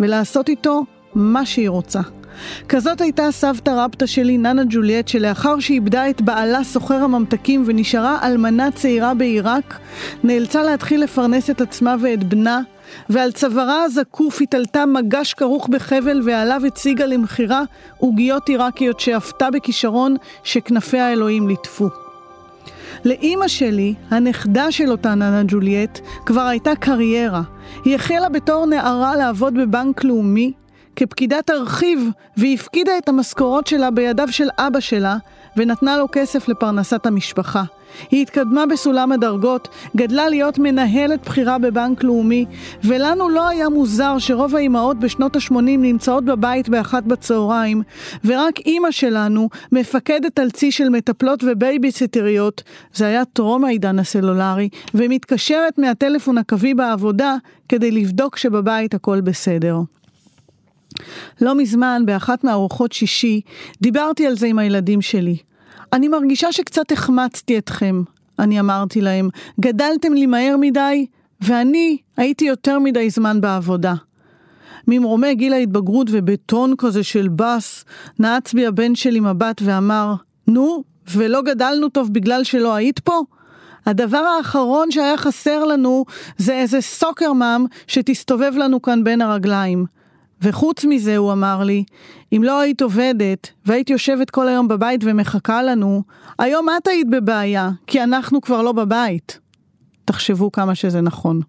[0.00, 2.00] ולעשות איתו מה שהיא רוצה.
[2.68, 8.70] כזאת הייתה סבתא רבתא שלי, ננה ג'וליאט, שלאחר שאיבדה את בעלה סוחר הממתקים ונשארה אלמנה
[8.70, 9.78] צעירה בעיראק,
[10.24, 12.60] נאלצה להתחיל לפרנס את עצמה ואת בנה,
[13.08, 17.62] ועל צווארה הזקוף התעלתה מגש כרוך בחבל ועליו הציגה למכירה
[17.98, 21.88] עוגיות עיראקיות שאפתה בכישרון שכנפי האלוהים ליטפו.
[23.04, 27.42] לאימא שלי, הנכדה של אותה ננה ג'וליאט, כבר הייתה קריירה.
[27.84, 30.52] היא החלה בתור נערה לעבוד בבנק לאומי,
[30.96, 35.16] כפקידת ארכיב, והפקידה את המשכורות שלה בידיו של אבא שלה,
[35.56, 37.62] ונתנה לו כסף לפרנסת המשפחה.
[38.10, 42.46] היא התקדמה בסולם הדרגות, גדלה להיות מנהלת בכירה בבנק לאומי,
[42.84, 47.82] ולנו לא היה מוזר שרוב האימהות בשנות ה-80 נמצאות בבית באחת בצהריים,
[48.24, 52.62] ורק אימא שלנו, מפקדת על צי של מטפלות ובייביסיטריות,
[52.94, 57.34] זה היה טרום העידן הסלולרי, ומתקשרת מהטלפון הקווי בעבודה
[57.68, 59.76] כדי לבדוק שבבית הכל בסדר.
[61.40, 63.40] לא מזמן, באחת מארוחות שישי,
[63.82, 65.36] דיברתי על זה עם הילדים שלי.
[65.92, 68.02] אני מרגישה שקצת החמצתי אתכם,
[68.38, 69.28] אני אמרתי להם.
[69.60, 71.06] גדלתם לי מהר מדי,
[71.40, 73.94] ואני הייתי יותר מדי זמן בעבודה.
[74.88, 77.84] ממרומי גיל ההתבגרות ובטון כזה של בס,
[78.18, 80.14] נעץ בי הבן שלי מבט ואמר,
[80.46, 83.22] נו, ולא גדלנו טוב בגלל שלא היית פה?
[83.86, 86.04] הדבר האחרון שהיה חסר לנו
[86.36, 89.86] זה איזה סוקרמם שתסתובב לנו כאן בין הרגליים.
[90.42, 91.84] וחוץ מזה, הוא אמר לי,
[92.32, 96.02] אם לא היית עובדת והיית יושבת כל היום בבית ומחכה לנו,
[96.38, 99.38] היום את היית בבעיה, כי אנחנו כבר לא בבית.
[100.04, 101.40] תחשבו כמה שזה נכון.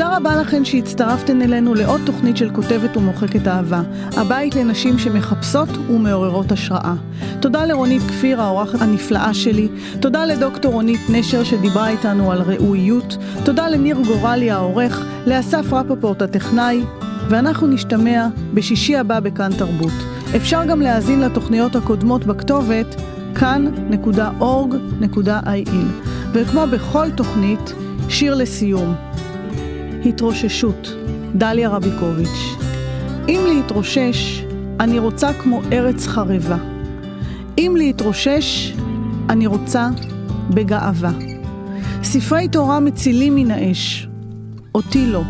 [0.00, 3.82] תודה רבה לכן שהצטרפתן אלינו לעוד תוכנית של כותבת ומוחקת אהבה,
[4.16, 6.94] הבית לנשים שמחפשות ומעוררות השראה.
[7.40, 9.68] תודה לרונית כפיר, האורחת הנפלאה שלי,
[10.00, 16.82] תודה לדוקטור רונית נשר שדיברה איתנו על ראויות, תודה לניר גורלי העורך, לאסף רפפורט הטכנאי,
[17.28, 19.92] ואנחנו נשתמע בשישי הבא בכאן תרבות.
[20.36, 22.96] אפשר גם להאזין לתוכניות הקודמות בכתובת
[23.34, 24.86] כאן.org.il.
[26.32, 27.72] וכמו בכל תוכנית,
[28.08, 28.94] שיר לסיום.
[30.04, 30.94] התרוששות,
[31.34, 32.56] דליה רביקוביץ'.
[33.28, 34.44] אם להתרושש,
[34.80, 36.56] אני רוצה כמו ארץ חרבה.
[37.58, 38.74] אם להתרושש,
[39.28, 39.88] אני רוצה
[40.50, 41.10] בגאווה.
[42.02, 44.08] ספרי תורה מצילים מן האש,
[44.74, 45.22] אותי לא.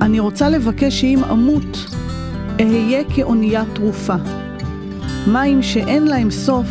[0.00, 1.86] אני רוצה לבקש שאם אמות,
[2.60, 4.16] אהיה כאונייה תרופה.
[5.26, 6.66] מים שאין להם סוף,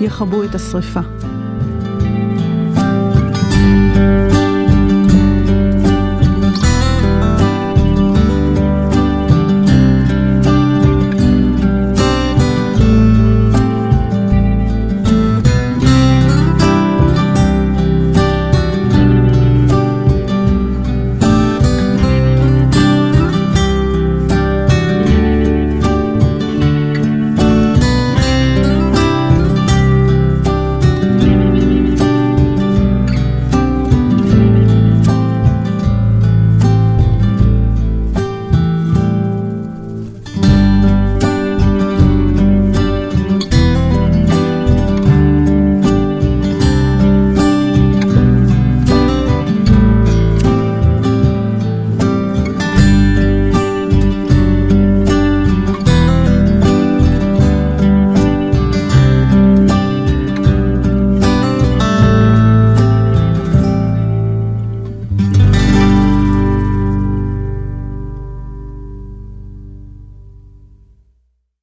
[0.00, 1.00] יכבו את השרפה.